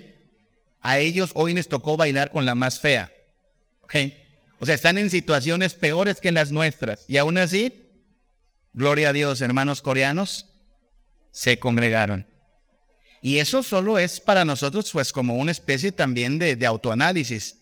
A 0.79 0.99
ellos 0.99 1.31
hoy 1.33 1.55
les 1.55 1.67
tocó 1.67 1.97
bailar 1.97 2.29
con 2.29 2.45
la 2.45 2.53
más 2.53 2.79
fea. 2.79 3.11
¿Ok? 3.81 3.95
O 4.59 4.67
sea, 4.67 4.75
están 4.75 4.99
en 4.99 5.09
situaciones 5.09 5.73
peores 5.73 6.21
que 6.21 6.31
las 6.31 6.51
nuestras. 6.51 7.03
Y 7.07 7.17
aún 7.17 7.39
así, 7.39 7.89
gloria 8.71 9.09
a 9.09 9.13
Dios, 9.13 9.41
hermanos 9.41 9.81
coreanos, 9.81 10.45
se 11.31 11.57
congregaron. 11.57 12.27
Y 13.23 13.39
eso 13.39 13.63
solo 13.63 13.97
es 13.97 14.19
para 14.19 14.45
nosotros 14.45 14.91
pues 14.91 15.11
como 15.11 15.35
una 15.37 15.51
especie 15.51 15.91
también 15.91 16.37
de, 16.37 16.55
de 16.55 16.65
autoanálisis. 16.67 17.55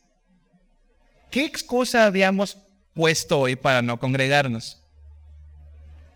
¿Qué 1.32 1.46
excusa 1.46 2.06
habíamos 2.06 2.66
puesto 2.97 3.39
hoy 3.39 3.55
para 3.55 3.83
no 3.83 3.99
congregarnos? 3.99 4.81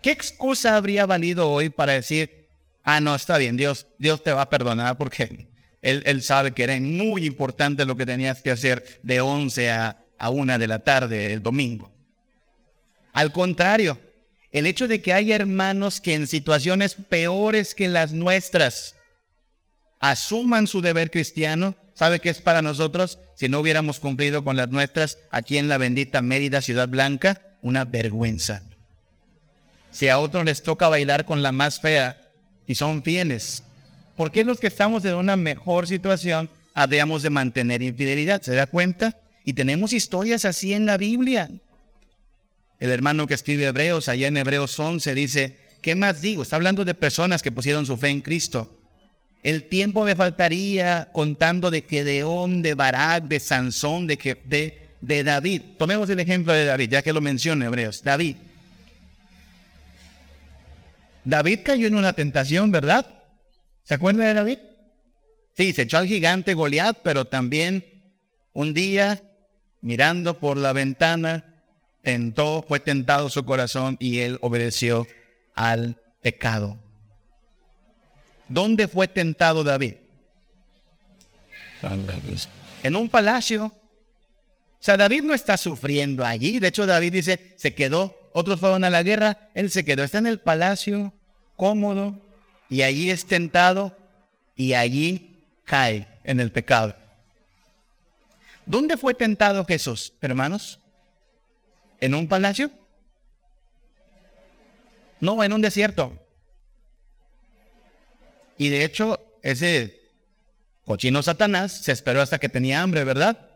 ¿Qué 0.01 0.09
excusa 0.09 0.75
habría 0.75 1.05
valido 1.05 1.51
hoy 1.51 1.69
para 1.69 1.93
decir, 1.93 2.47
ah, 2.83 2.99
no, 2.99 3.13
está 3.13 3.37
bien, 3.37 3.55
Dios, 3.55 3.85
Dios 3.99 4.23
te 4.23 4.33
va 4.33 4.41
a 4.41 4.49
perdonar 4.49 4.97
porque 4.97 5.47
él, 5.83 6.01
él 6.07 6.23
sabe 6.23 6.53
que 6.53 6.63
era 6.63 6.75
muy 6.79 7.27
importante 7.27 7.85
lo 7.85 7.95
que 7.95 8.07
tenías 8.07 8.41
que 8.41 8.49
hacer 8.49 8.99
de 9.03 9.21
11 9.21 9.69
a, 9.69 10.03
a 10.17 10.29
1 10.31 10.57
de 10.57 10.67
la 10.67 10.79
tarde 10.79 11.33
el 11.33 11.43
domingo? 11.43 11.91
Al 13.13 13.31
contrario, 13.31 13.99
el 14.51 14.65
hecho 14.65 14.87
de 14.87 15.03
que 15.03 15.13
hay 15.13 15.31
hermanos 15.31 16.01
que 16.01 16.15
en 16.15 16.25
situaciones 16.25 16.95
peores 16.95 17.75
que 17.75 17.89
las 17.89 18.11
nuestras, 18.11 18.95
asuman 19.99 20.65
su 20.65 20.81
deber 20.81 21.11
cristiano, 21.11 21.75
¿sabe 22.01 22.19
qué 22.19 22.31
es 22.31 22.41
para 22.41 22.63
nosotros? 22.63 23.19
Si 23.35 23.47
no 23.47 23.59
hubiéramos 23.59 23.99
cumplido 23.99 24.43
con 24.43 24.57
las 24.57 24.69
nuestras 24.69 25.19
aquí 25.29 25.59
en 25.59 25.67
la 25.67 25.77
bendita 25.77 26.23
Mérida, 26.23 26.59
Ciudad 26.59 26.89
Blanca, 26.89 27.43
una 27.61 27.85
vergüenza. 27.85 28.63
Si 29.91 30.09
a 30.09 30.17
otros 30.17 30.43
les 30.43 30.63
toca 30.63 30.89
bailar 30.89 31.25
con 31.25 31.43
la 31.43 31.51
más 31.51 31.79
fea 31.79 32.19
y 32.65 32.73
son 32.73 33.03
fieles, 33.03 33.61
¿por 34.17 34.31
qué 34.31 34.43
los 34.43 34.59
que 34.59 34.65
estamos 34.65 35.05
en 35.05 35.13
una 35.13 35.35
mejor 35.35 35.87
situación 35.87 36.49
habríamos 36.73 37.21
de 37.21 37.29
mantener 37.29 37.83
infidelidad? 37.83 38.41
¿Se 38.41 38.55
da 38.55 38.65
cuenta? 38.65 39.19
Y 39.45 39.53
tenemos 39.53 39.93
historias 39.93 40.43
así 40.43 40.73
en 40.73 40.87
la 40.87 40.97
Biblia. 40.97 41.51
El 42.79 42.89
hermano 42.89 43.27
que 43.27 43.35
escribe 43.35 43.67
Hebreos, 43.67 44.09
allá 44.09 44.27
en 44.27 44.37
Hebreos 44.37 44.79
11, 44.79 45.13
dice, 45.13 45.59
¿qué 45.83 45.93
más 45.93 46.19
digo? 46.19 46.41
Está 46.41 46.55
hablando 46.55 46.83
de 46.83 46.95
personas 46.95 47.43
que 47.43 47.51
pusieron 47.51 47.85
su 47.85 47.95
fe 47.95 48.09
en 48.09 48.21
Cristo. 48.21 48.80
El 49.43 49.63
tiempo 49.69 50.03
me 50.03 50.15
faltaría 50.15 51.09
contando 51.11 51.71
de 51.71 51.81
Gedeón, 51.81 52.61
de 52.61 52.75
Barak, 52.75 53.23
de 53.23 53.39
Sansón, 53.39 54.05
de, 54.05 54.37
de, 54.45 54.89
de 55.01 55.23
David. 55.23 55.61
Tomemos 55.77 56.09
el 56.09 56.19
ejemplo 56.19 56.53
de 56.53 56.65
David, 56.65 56.89
ya 56.89 57.01
que 57.01 57.13
lo 57.13 57.21
menciona 57.21 57.65
Hebreos. 57.65 58.03
David. 58.03 58.37
David 61.23 61.59
cayó 61.63 61.87
en 61.87 61.95
una 61.95 62.13
tentación, 62.13 62.71
¿verdad? 62.71 63.05
¿Se 63.83 63.95
acuerda 63.95 64.25
de 64.25 64.33
David? 64.33 64.59
Sí, 65.57 65.73
se 65.73 65.83
echó 65.83 65.97
al 65.97 66.07
gigante 66.07 66.53
Goliat, 66.53 66.99
pero 67.03 67.25
también 67.25 67.83
un 68.53 68.73
día, 68.73 69.21
mirando 69.81 70.39
por 70.39 70.57
la 70.57 70.73
ventana, 70.73 71.45
tentó, 72.01 72.63
fue 72.67 72.79
tentado 72.79 73.29
su 73.29 73.43
corazón 73.43 73.97
y 73.99 74.19
él 74.19 74.37
obedeció 74.41 75.07
al 75.55 75.97
pecado. 76.21 76.79
¿Dónde 78.51 78.89
fue 78.89 79.07
tentado 79.07 79.63
David? 79.63 79.93
En 82.83 82.95
un 82.97 83.07
palacio. 83.07 83.65
O 83.65 84.83
sea, 84.83 84.97
David 84.97 85.23
no 85.23 85.33
está 85.33 85.55
sufriendo 85.55 86.25
allí. 86.25 86.59
De 86.59 86.67
hecho, 86.67 86.85
David 86.85 87.13
dice, 87.13 87.53
se 87.55 87.73
quedó. 87.73 88.13
Otros 88.33 88.59
fueron 88.59 88.83
a 88.83 88.89
la 88.89 89.03
guerra. 89.03 89.49
Él 89.53 89.71
se 89.71 89.85
quedó. 89.85 90.03
Está 90.03 90.17
en 90.17 90.27
el 90.27 90.39
palacio, 90.39 91.13
cómodo. 91.55 92.19
Y 92.69 92.81
allí 92.81 93.09
es 93.09 93.25
tentado. 93.25 93.97
Y 94.57 94.73
allí 94.73 95.45
cae 95.63 96.07
en 96.25 96.41
el 96.41 96.51
pecado. 96.51 96.93
¿Dónde 98.65 98.97
fue 98.97 99.13
tentado 99.13 99.63
Jesús, 99.65 100.13
hermanos? 100.19 100.79
¿En 102.01 102.15
un 102.15 102.27
palacio? 102.27 102.69
No, 105.21 105.41
en 105.41 105.53
un 105.53 105.61
desierto. 105.61 106.17
Y 108.61 108.69
de 108.69 108.85
hecho, 108.85 109.19
ese 109.41 109.99
cochino 110.85 111.23
Satanás 111.23 111.71
se 111.71 111.91
esperó 111.91 112.21
hasta 112.21 112.37
que 112.37 112.47
tenía 112.47 112.83
hambre, 112.83 113.03
¿verdad? 113.03 113.49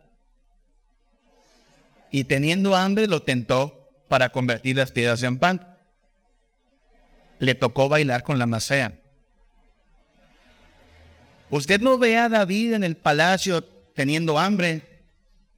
Y 2.10 2.24
teniendo 2.24 2.76
hambre 2.76 3.06
lo 3.06 3.22
tentó 3.22 3.88
para 4.08 4.30
convertir 4.30 4.78
las 4.78 4.92
piedras 4.92 5.22
en 5.22 5.38
pan. 5.38 5.78
Le 7.38 7.54
tocó 7.54 7.88
bailar 7.88 8.24
con 8.24 8.40
la 8.40 8.48
macea. 8.48 9.00
Usted 11.52 11.82
no 11.82 12.00
ve 12.00 12.18
a 12.18 12.28
David 12.28 12.74
en 12.74 12.84
el 12.84 12.98
palacio 12.98 13.64
teniendo 13.94 14.40
hambre, 14.40 15.04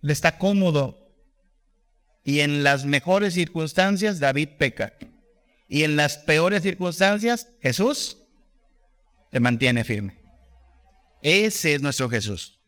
le 0.01 0.11
está 0.11 0.37
cómodo. 0.37 1.07
Y 2.25 2.41
en 2.41 2.65
las 2.65 2.83
mejores 2.83 3.35
circunstancias 3.35 4.19
David 4.19 4.49
peca. 4.57 4.91
Y 5.69 5.83
en 5.83 5.95
las 5.95 6.17
peores 6.17 6.63
circunstancias 6.63 7.47
Jesús 7.61 8.17
mantiene 9.39 9.83
firme. 9.83 10.19
Ese 11.21 11.75
es 11.75 11.81
nuestro 11.81 12.09
Jesús. 12.09 12.59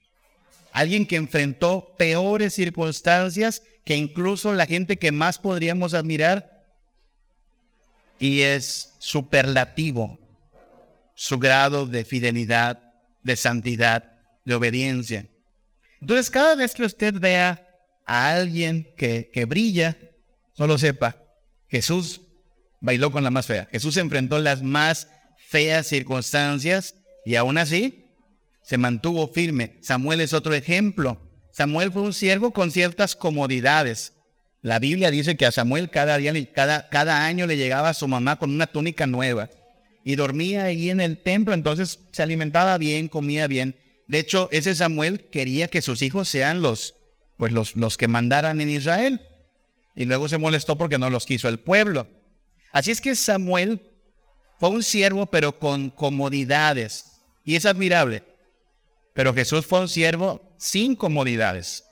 Alguien 0.71 1.05
que 1.05 1.15
enfrentó 1.15 1.95
peores 1.97 2.53
circunstancias 2.53 3.63
que 3.83 3.95
incluso 3.95 4.53
la 4.53 4.65
gente 4.65 4.97
que 4.97 5.11
más 5.11 5.39
podríamos 5.39 5.93
admirar 5.93 6.63
y 8.19 8.41
es 8.41 8.93
superlativo 8.99 10.19
su 11.15 11.39
grado 11.39 11.85
de 11.85 12.05
fidelidad, 12.05 12.93
de 13.23 13.35
santidad, 13.35 14.19
de 14.45 14.55
obediencia. 14.55 15.27
Entonces, 16.01 16.29
cada 16.29 16.55
vez 16.55 16.73
que 16.73 16.83
usted 16.83 17.15
vea 17.19 17.67
a 18.05 18.31
alguien 18.31 18.93
que, 18.95 19.29
que 19.33 19.45
brilla, 19.45 19.97
solo 20.53 20.77
sepa, 20.77 21.17
Jesús 21.67 22.21
bailó 22.79 23.11
con 23.11 23.23
la 23.23 23.31
más 23.31 23.45
fea. 23.45 23.67
Jesús 23.71 23.97
enfrentó 23.97 24.39
las 24.39 24.63
más 24.63 25.07
feas 25.49 25.87
circunstancias 25.87 26.93
y 27.25 27.35
aún 27.35 27.57
así 27.57 28.05
se 28.61 28.77
mantuvo 28.77 29.27
firme. 29.27 29.77
Samuel 29.81 30.21
es 30.21 30.33
otro 30.33 30.53
ejemplo. 30.53 31.19
Samuel 31.51 31.91
fue 31.91 32.03
un 32.03 32.13
siervo 32.13 32.51
con 32.51 32.69
ciertas 32.69 33.15
comodidades. 33.15 34.13
La 34.61 34.77
Biblia 34.77 35.09
dice 35.09 35.37
que 35.37 35.47
a 35.47 35.51
Samuel 35.51 35.89
cada, 35.89 36.17
día, 36.17 36.33
cada, 36.53 36.87
cada 36.89 37.25
año 37.25 37.47
le 37.47 37.57
llegaba 37.57 37.89
a 37.89 37.93
su 37.95 38.07
mamá 38.07 38.37
con 38.37 38.51
una 38.51 38.67
túnica 38.67 39.07
nueva 39.07 39.49
y 40.03 40.15
dormía 40.15 40.65
ahí 40.65 40.91
en 40.91 41.01
el 41.01 41.17
templo, 41.17 41.53
entonces 41.55 41.99
se 42.11 42.21
alimentaba 42.21 42.77
bien, 42.77 43.07
comía 43.07 43.47
bien. 43.47 43.75
De 44.07 44.19
hecho, 44.19 44.49
ese 44.51 44.75
Samuel 44.75 45.29
quería 45.31 45.67
que 45.67 45.81
sus 45.81 46.03
hijos 46.03 46.29
sean 46.29 46.61
los, 46.61 46.93
pues 47.37 47.51
los, 47.51 47.75
los 47.75 47.97
que 47.97 48.07
mandaran 48.07 48.61
en 48.61 48.69
Israel. 48.69 49.21
Y 49.95 50.05
luego 50.05 50.29
se 50.29 50.37
molestó 50.37 50.77
porque 50.77 50.99
no 50.99 51.09
los 51.09 51.25
quiso 51.25 51.49
el 51.49 51.59
pueblo. 51.59 52.07
Así 52.71 52.91
es 52.91 53.01
que 53.01 53.15
Samuel 53.15 53.81
fue 54.59 54.69
un 54.69 54.83
siervo 54.83 55.25
pero 55.25 55.57
con 55.57 55.89
comodidades. 55.89 57.21
Y 57.45 57.55
es 57.55 57.65
admirable. 57.65 58.23
Pero 59.13 59.33
Jesús 59.33 59.65
fue 59.65 59.79
un 59.79 59.87
siervo 59.87 60.41
sin 60.57 60.95
comodidades. 60.95 61.85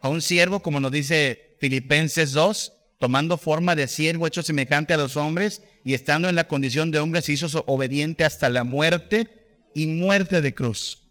Fue 0.00 0.10
un 0.10 0.22
siervo, 0.22 0.60
como 0.60 0.80
nos 0.80 0.92
dice 0.92 1.56
Filipenses 1.60 2.32
2, 2.32 2.72
tomando 2.98 3.36
forma 3.36 3.76
de 3.76 3.86
siervo 3.86 4.26
hecho 4.26 4.42
semejante 4.42 4.94
a 4.94 4.96
los 4.96 5.16
hombres 5.16 5.62
y 5.84 5.94
estando 5.94 6.28
en 6.28 6.34
la 6.34 6.48
condición 6.48 6.90
de 6.90 6.98
hombre 6.98 7.22
se 7.22 7.32
hizo 7.32 7.64
obediente 7.66 8.24
hasta 8.24 8.48
la 8.48 8.64
muerte 8.64 9.28
y 9.74 9.86
muerte 9.86 10.40
de 10.40 10.54
cruz. 10.54 11.02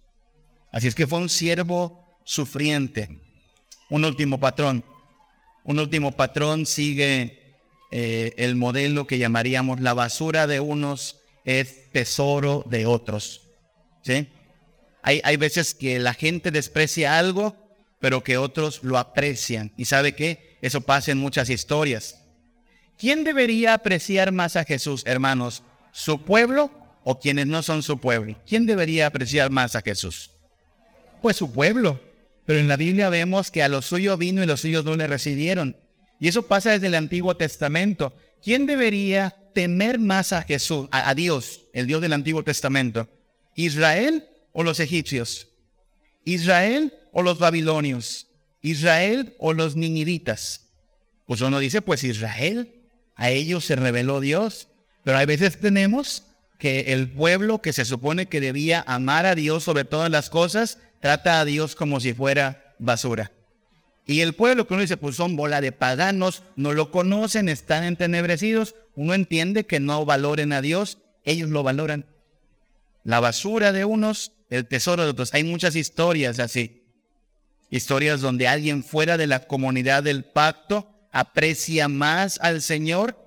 Así 0.72 0.88
es 0.88 0.96
que 0.96 1.08
fue 1.08 1.20
un 1.20 1.30
siervo 1.30 2.20
sufriente. 2.26 3.22
Un 3.90 4.04
último 4.04 4.40
patrón. 4.40 4.84
Un 5.64 5.80
último 5.80 6.12
patrón 6.12 6.66
sigue 6.66 7.45
eh, 7.98 8.34
el 8.36 8.58
modelo 8.58 9.08
que 9.08 9.18
llamaríamos 9.18 9.80
la 9.80 9.94
basura 9.94 10.48
de 10.48 10.60
unos 10.60 11.22
es 11.46 11.90
tesoro 11.94 12.66
de 12.70 12.86
otros. 12.86 13.48
¿sí? 14.02 14.28
Hay, 15.02 15.22
hay 15.24 15.38
veces 15.38 15.74
que 15.74 15.98
la 16.00 16.14
gente 16.14 16.52
desprecia 16.52 17.18
algo, 17.18 17.56
pero 18.02 18.22
que 18.22 18.38
otros 18.38 18.84
lo 18.84 18.98
aprecian. 18.98 19.72
¿Y 19.78 19.86
sabe 19.86 20.14
qué? 20.14 20.58
Eso 20.62 20.82
pasa 20.82 21.14
en 21.14 21.20
muchas 21.20 21.50
historias. 21.50 22.20
¿Quién 22.98 23.24
debería 23.24 23.74
apreciar 23.74 24.34
más 24.34 24.58
a 24.58 24.66
Jesús, 24.66 25.04
hermanos? 25.06 25.64
¿Su 25.94 26.22
pueblo 26.22 26.72
o 27.06 27.18
quienes 27.18 27.48
no 27.48 27.64
son 27.64 27.82
su 27.82 28.02
pueblo? 28.02 28.36
¿Quién 28.46 28.66
debería 28.66 29.08
apreciar 29.08 29.52
más 29.52 29.74
a 29.78 29.82
Jesús? 29.82 30.32
Pues 31.22 31.38
su 31.38 31.50
pueblo. 31.50 32.02
pero 32.46 32.60
en 32.60 32.68
la 32.68 32.76
Biblia 32.76 33.08
vemos 33.08 33.52
que 33.52 33.64
a 33.64 33.70
los 33.70 33.86
suyos 33.86 34.20
vino 34.20 34.44
y 34.44 34.48
los 34.48 34.60
suyos 34.60 34.84
no 34.84 34.98
le 34.98 35.08
recibieron. 35.08 35.78
Y 36.20 36.28
eso 36.28 36.44
pasa 36.44 36.72
desde 36.72 36.88
el 36.88 36.96
Antiguo 36.96 37.36
Testamento. 37.36 38.16
¿Quién 38.42 38.66
debería 38.66 39.36
temer 39.54 40.00
más 40.00 40.34
a 40.34 40.44
Jesús, 40.44 40.88
a, 40.92 41.14
Dios, 41.14 41.62
el 41.74 41.88
Dios 41.88 42.02
del 42.02 42.14
Antiguo 42.14 42.44
Testamento? 42.44 43.10
¿Israel 43.56 44.28
o 44.52 44.64
los 44.64 44.80
egipcios? 44.80 45.48
¿Israel 46.24 46.94
o 47.12 47.22
los 47.22 47.40
babilonios? 47.40 48.28
¿Israel 48.62 49.36
o 49.40 49.54
los 49.54 49.76
ninivitas? 49.76 50.68
Pues 51.26 51.42
uno 51.42 51.60
dice, 51.60 51.82
pues 51.82 52.04
Israel, 52.04 52.84
a 53.16 53.30
ellos 53.32 53.66
se 53.66 53.76
reveló 53.76 54.20
Dios. 54.20 54.68
Pero 55.04 55.18
hay 55.18 55.26
veces 55.26 55.60
tenemos 55.60 56.24
que 56.58 56.94
el 56.94 57.10
pueblo 57.12 57.62
que 57.62 57.74
se 57.74 57.86
supone 57.86 58.28
que 58.28 58.42
debía 58.42 58.84
amar 58.88 59.26
a 59.26 59.36
Dios 59.36 59.64
sobre 59.64 59.86
todas 59.86 60.10
las 60.10 60.30
cosas, 60.30 60.80
trata 61.00 61.40
a 61.40 61.46
Dios 61.46 61.76
como 61.76 62.00
si 62.00 62.14
fuera 62.14 62.76
basura. 62.80 63.32
Y 64.06 64.22
el 64.22 64.34
pueblo 64.34 64.68
que 64.68 64.74
uno 64.74 64.82
dice, 64.82 64.98
pues 64.98 65.16
son 65.16 65.36
bola 65.36 65.62
de 65.62 65.72
paganos, 65.72 66.44
no 66.56 66.74
lo 66.74 66.92
conocen, 66.92 67.50
están 67.50 67.84
entenebrecidos, 67.84 68.76
uno 68.96 69.14
entiende 69.14 69.66
que 69.66 69.80
no 69.80 70.06
valoren 70.06 70.54
a 70.54 70.62
Dios, 70.62 71.00
ellos 71.24 71.50
lo 71.50 71.64
valoran. 71.64 72.06
La 73.04 73.20
basura 73.20 73.72
de 73.72 73.86
unos, 73.86 74.32
el 74.50 74.68
tesoro 74.68 75.04
de 75.04 75.10
otros. 75.10 75.34
Hay 75.34 75.44
muchas 75.44 75.76
historias 75.76 76.40
así. 76.40 76.84
Historias 77.70 78.22
donde 78.22 78.48
alguien 78.48 78.84
fuera 78.84 79.18
de 79.18 79.28
la 79.28 79.48
comunidad 79.48 80.04
del 80.04 80.24
pacto 80.24 80.88
aprecia 81.12 81.88
más 81.88 82.40
al 82.42 82.62
Señor 82.62 83.18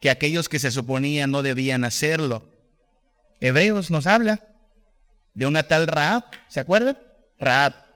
que 0.00 0.10
aquellos 0.10 0.48
que 0.48 0.58
se 0.58 0.70
suponían 0.70 1.30
no 1.30 1.42
debían 1.42 1.84
hacerlo. 1.84 2.48
Hebreos 3.40 3.90
nos 3.90 4.06
habla 4.06 4.46
de 5.34 5.46
una 5.46 5.62
tal 5.62 5.86
Raab, 5.86 6.24
¿se 6.48 6.60
acuerdan? 6.60 6.98
Raab. 7.38 7.89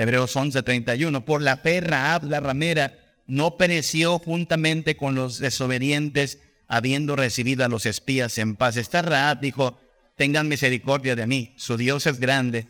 Hebreos 0.00 0.34
11:31. 0.34 1.24
Por 1.26 1.42
la 1.42 1.58
fe 1.58 1.82
Raab 1.82 2.24
la 2.24 2.40
ramera 2.40 2.98
no 3.26 3.58
pereció 3.58 4.18
juntamente 4.18 4.96
con 4.96 5.14
los 5.14 5.38
desobedientes, 5.38 6.38
habiendo 6.68 7.16
recibido 7.16 7.66
a 7.66 7.68
los 7.68 7.84
espías 7.84 8.38
en 8.38 8.56
paz. 8.56 8.78
Esta 8.78 9.02
Raab 9.02 9.40
dijo, 9.40 9.78
tengan 10.16 10.48
misericordia 10.48 11.16
de 11.16 11.26
mí, 11.26 11.52
su 11.56 11.76
Dios 11.76 12.06
es 12.06 12.18
grande. 12.18 12.66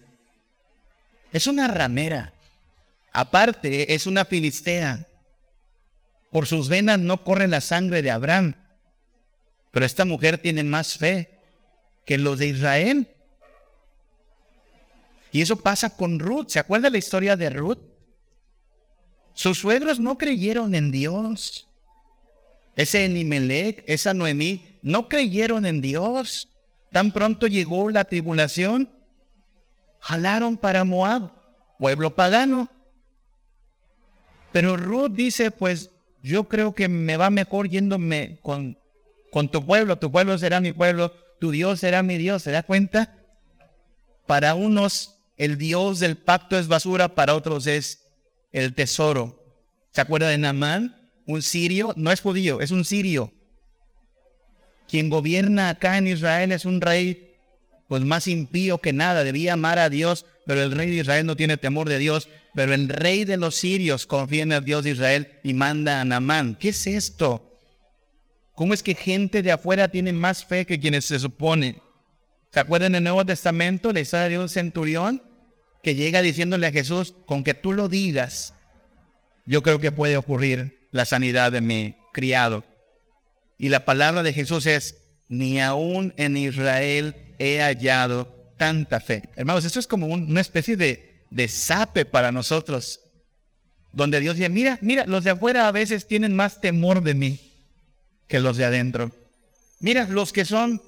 Es 1.33 1.47
una 1.47 1.68
ramera. 1.68 2.33
Aparte, 3.12 3.95
es 3.95 4.07
una 4.07 4.24
filistea. 4.24 5.07
Por 6.33 6.49
sus 6.49 6.68
venas 6.68 6.99
no 6.99 7.22
corre 7.22 7.47
la 7.47 7.61
sangre 7.61 8.03
de 8.03 8.11
Abraham. 8.11 8.55
Pero 9.70 9.87
esta 9.87 10.05
mujer 10.05 10.39
tiene 10.39 10.64
más 10.64 10.99
fe 10.99 11.31
que 12.05 12.18
los 12.18 12.41
de 12.41 12.49
Israel. 12.49 13.09
Y 15.33 15.43
eso 15.43 15.57
pasa 15.57 15.97
con 15.97 16.18
Ruth. 16.18 16.49
¿Se 16.49 16.59
acuerda 16.59 16.91
la 16.91 16.99
historia 16.99 17.37
de 17.37 17.51
Ruth? 17.51 17.78
Sus 19.33 19.59
suegros 19.59 20.01
no 20.01 20.18
creyeron 20.18 20.74
en 20.74 20.91
Dios. 20.91 21.68
Ese 22.76 23.05
Enimelech, 23.05 23.85
esa 23.87 24.14
Noemí, 24.14 24.78
no 24.83 25.09
creyeron 25.09 25.66
en 25.66 25.81
Dios. 25.81 26.49
Tan 26.93 27.12
pronto 27.12 27.47
llegó 27.47 27.91
la 27.91 28.05
tribulación, 28.05 28.91
jalaron 30.01 30.57
para 30.57 30.85
Moab, 30.85 31.31
pueblo 31.78 32.14
pagano. 32.16 32.68
Pero 34.53 34.76
Ruth 34.76 35.12
dice, 35.12 35.51
pues 35.53 35.91
yo 36.22 36.49
creo 36.49 36.74
que 36.74 36.89
me 36.89 37.16
va 37.16 37.31
mejor 37.31 37.68
yéndome 37.68 38.39
con 38.43 38.81
con 39.31 39.49
tu 39.49 39.64
pueblo, 39.64 39.99
tu 39.99 40.11
pueblo 40.11 40.37
será 40.39 40.61
mi 40.61 40.72
pueblo, 40.72 41.12
tu 41.39 41.51
Dios 41.51 41.81
será 41.81 42.03
mi 42.03 42.18
Dios. 42.18 42.43
¿Se 42.43 42.51
da 42.51 42.62
cuenta? 42.62 43.14
Para 44.26 44.55
unos 44.55 45.19
el 45.41 45.57
Dios 45.57 46.01
del 46.01 46.18
pacto 46.18 46.59
es 46.59 46.68
basura, 46.68 47.14
para 47.14 47.34
otros 47.34 47.66
es 47.66 48.03
el 48.53 48.74
tesoro. 48.74 49.43
¿Se 49.91 50.03
acuerda 50.03 50.28
de 50.28 50.36
Naamán? 50.36 50.95
Un 51.24 51.41
sirio, 51.41 51.95
no 51.97 52.12
es 52.12 52.20
judío, 52.20 52.61
es 52.61 52.70
un 52.70 52.84
sirio. 52.84 53.32
Quien 54.86 55.09
gobierna 55.09 55.70
acá 55.70 55.97
en 55.97 56.09
Israel 56.09 56.53
es 56.53 56.66
un 56.66 56.82
rey 56.82 57.38
pues 57.88 58.03
más 58.03 58.26
impío 58.26 58.82
que 58.82 58.93
nada, 58.93 59.24
debía 59.24 59.55
amar 59.55 59.78
a 59.78 59.88
Dios, 59.88 60.26
pero 60.45 60.62
el 60.62 60.72
rey 60.72 60.91
de 60.91 60.97
Israel 60.97 61.24
no 61.24 61.36
tiene 61.36 61.57
temor 61.57 61.88
de 61.88 61.97
Dios, 61.97 62.28
pero 62.55 62.74
el 62.74 62.91
rey 62.91 63.24
de 63.24 63.38
los 63.38 63.55
sirios 63.55 64.05
confía 64.05 64.43
en 64.43 64.53
el 64.53 64.62
Dios 64.62 64.84
de 64.84 64.91
Israel 64.91 65.38
y 65.43 65.55
manda 65.55 66.03
a 66.03 66.05
Naamán. 66.05 66.55
¿Qué 66.55 66.68
es 66.68 66.86
esto? 66.86 67.59
¿Cómo 68.55 68.74
es 68.74 68.82
que 68.82 68.95
gente 68.95 69.43
de 69.43 69.53
afuera 69.53 69.88
tiene 69.88 70.12
más 70.12 70.45
fe 70.45 70.66
que 70.66 70.78
quienes 70.78 71.07
se 71.07 71.18
supone? 71.18 71.80
¿Se 72.53 72.61
acuerdan 72.61 72.95
el 72.95 73.05
Nuevo 73.05 73.24
Testamento? 73.24 73.91
Le 73.91 74.03
historia 74.03 74.28
de 74.28 74.38
un 74.38 74.51
centurión 74.51 75.30
que 75.83 75.95
llega 75.95 76.22
diciéndole 76.22 76.66
a 76.66 76.72
Jesús, 76.72 77.14
con 77.26 77.45
que 77.45 77.55
tú 77.55 77.72
lo 77.72 77.89
digas, 77.89 78.55
yo 79.47 79.62
creo 79.62 79.81
que 79.81 79.93
puede 79.93 80.16
ocurrir 80.16 80.89
la 80.91 81.05
sanidad 81.05 81.53
de 81.53 81.61
mi 81.61 81.97
criado. 82.12 82.64
Y 83.59 83.68
la 83.68 83.85
palabra 83.85 84.22
de 84.22 84.33
Jesús 84.33 84.66
es, 84.66 84.97
ni 85.28 85.61
aún 85.61 86.12
en 86.16 86.37
Israel 86.37 87.14
he 87.39 87.61
hallado 87.61 88.53
tanta 88.57 89.01
fe. 89.01 89.22
Hermanos, 89.37 89.64
esto 89.64 89.81
es 89.81 89.87
como 89.87 90.07
una 90.07 90.41
especie 90.41 90.76
de, 90.76 91.24
de 91.31 91.49
sape 91.49 92.05
para 92.05 92.33
nosotros, 92.33 93.01
donde 93.93 94.20
Dios 94.20 94.37
dice, 94.37 94.49
mira, 94.49 94.78
mira, 94.83 95.07
los 95.07 95.24
de 95.24 95.31
afuera 95.31 95.66
a 95.66 95.72
veces 95.72 96.07
tienen 96.07 96.35
más 96.37 96.61
temor 96.61 97.03
de 97.03 97.14
mí 97.14 97.41
que 98.28 98.41
los 98.41 98.57
de 98.57 98.66
adentro. 98.66 99.12
Mira, 99.81 100.05
los 100.05 100.33
que 100.33 100.45
son, 100.45 100.83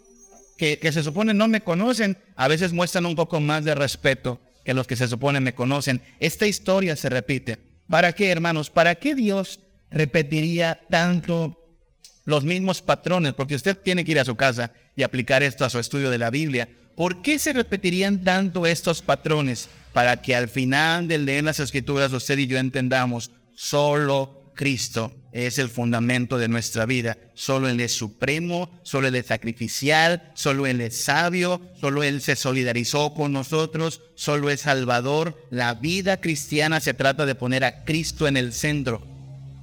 que, 0.59 0.79
que 0.79 0.93
se 0.93 1.03
supone 1.03 1.35
no 1.35 1.49
me 1.49 1.63
conocen, 1.63 2.19
a 2.37 2.47
veces 2.47 2.73
muestran 2.73 3.07
un 3.07 3.17
poco 3.17 3.41
más 3.41 3.65
de 3.65 3.75
respeto 3.75 4.39
que 4.65 4.75
los 4.75 4.87
que 4.87 4.97
se 4.97 5.09
supone 5.09 5.41
me 5.41 5.55
conocen. 5.55 6.03
Esta 6.21 6.47
historia 6.47 6.97
se 6.97 7.09
repite. 7.09 7.59
¿Para 7.89 8.13
qué, 8.13 8.31
hermanos? 8.31 8.71
¿Para 8.71 8.95
qué 8.95 9.15
Dios 9.15 9.61
repetiría 9.91 10.81
tanto 10.91 11.59
los 12.25 12.45
mismos 12.45 12.83
patrones? 12.83 13.35
Porque 13.35 13.55
usted 13.55 13.77
tiene 13.77 14.05
que 14.05 14.13
ir 14.13 14.21
a 14.21 14.25
su 14.25 14.37
casa 14.37 14.73
y 14.97 15.03
aplicar 15.03 15.43
esto 15.43 15.65
a 15.65 15.71
su 15.71 15.79
estudio 15.79 16.11
de 16.11 16.19
la 16.19 16.31
Biblia. 16.31 16.69
¿Por 16.97 17.23
qué 17.23 17.39
se 17.39 17.53
repetirían 17.53 18.25
tanto 18.25 18.67
estos 18.67 19.03
patrones? 19.03 19.69
Para 19.93 20.23
que 20.23 20.35
al 20.35 20.49
final 20.49 21.09
de 21.09 21.19
leer 21.19 21.45
las 21.45 21.61
escrituras 21.61 22.13
usted 22.13 22.39
y 22.39 22.47
yo 22.47 22.59
entendamos, 22.59 23.31
solo 23.55 24.53
Cristo 24.55 25.13
es 25.33 25.59
el 25.59 25.71
fundamento 25.71 26.39
de 26.39 26.49
nuestra 26.49 26.87
vida. 26.87 27.17
Solo 27.35 27.69
Él 27.69 27.81
es 27.81 27.93
supremo, 27.93 28.71
solo 28.83 29.09
Él 29.09 29.15
es 29.15 29.27
sacrificial, 29.27 30.31
solo 30.35 30.67
Él 30.67 30.81
es 30.81 31.05
sabio, 31.05 31.61
solo 31.81 32.03
Él 32.03 32.21
se 32.21 32.37
solidarizó 32.37 33.15
con 33.15 33.33
nosotros, 33.33 34.03
solo 34.15 34.51
es 34.51 34.61
salvador. 34.61 35.37
La 35.51 35.75
vida 35.75 36.21
cristiana 36.21 36.81
se 36.81 36.95
trata 36.95 37.27
de 37.27 37.35
poner 37.35 37.65
a 37.65 37.85
Cristo 37.85 38.29
en 38.29 38.37
el 38.37 38.53
centro. 38.53 39.03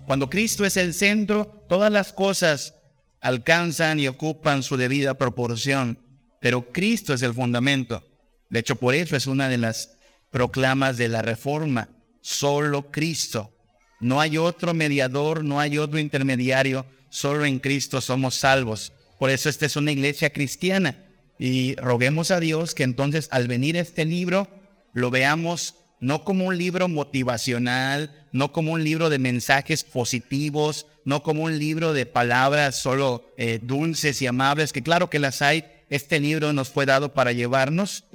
Cuando 0.07 0.29
Cristo 0.29 0.65
es 0.65 0.75
el 0.75 0.95
centro, 0.95 1.63
todas 1.69 1.91
las 1.91 2.13
cosas 2.13 2.73
alcanzan 3.21 3.99
y 3.99 4.07
ocupan 4.07 4.63
su 4.63 4.75
debida 4.75 5.13
proporción. 5.13 5.99
Pero 6.41 6.71
Cristo 6.71 7.13
es 7.13 7.21
el 7.21 7.33
fundamento. 7.33 8.03
De 8.49 8.59
hecho, 8.59 8.75
por 8.75 8.95
eso 8.95 9.15
es 9.15 9.27
una 9.27 9.49
de 9.49 9.59
las 9.59 9.97
proclamas 10.31 10.97
de 10.97 11.09
la 11.09 11.21
reforma. 11.21 11.89
Solo 12.21 12.89
Cristo. 12.89 13.53
No 13.99 14.21
hay 14.21 14.37
otro 14.37 14.73
mediador, 14.73 15.43
no 15.43 15.59
hay 15.59 15.77
otro 15.77 15.99
intermediario, 15.99 16.85
solo 17.09 17.45
en 17.45 17.59
Cristo 17.59 18.01
somos 18.01 18.35
salvos. 18.35 18.93
Por 19.17 19.29
eso 19.29 19.49
esta 19.49 19.65
es 19.65 19.75
una 19.75 19.91
iglesia 19.91 20.31
cristiana. 20.31 21.05
Y 21.37 21.75
roguemos 21.75 22.31
a 22.31 22.39
Dios 22.39 22.73
que 22.73 22.83
entonces 22.83 23.27
al 23.31 23.47
venir 23.47 23.77
este 23.77 24.05
libro 24.05 24.47
lo 24.93 25.09
veamos 25.09 25.75
no 25.99 26.23
como 26.23 26.45
un 26.45 26.57
libro 26.57 26.87
motivacional, 26.87 28.25
no 28.31 28.51
como 28.51 28.71
un 28.71 28.83
libro 28.83 29.09
de 29.09 29.19
mensajes 29.19 29.83
positivos, 29.83 30.85
no 31.03 31.23
como 31.23 31.43
un 31.43 31.59
libro 31.59 31.93
de 31.93 32.05
palabras 32.05 32.79
solo 32.81 33.33
eh, 33.37 33.59
dulces 33.61 34.21
y 34.21 34.27
amables, 34.27 34.71
que 34.71 34.83
claro 34.83 35.09
que 35.09 35.19
las 35.19 35.41
hay. 35.41 35.65
Este 35.89 36.19
libro 36.19 36.53
nos 36.53 36.69
fue 36.69 36.85
dado 36.85 37.13
para 37.13 37.31
llevarnos 37.31 38.05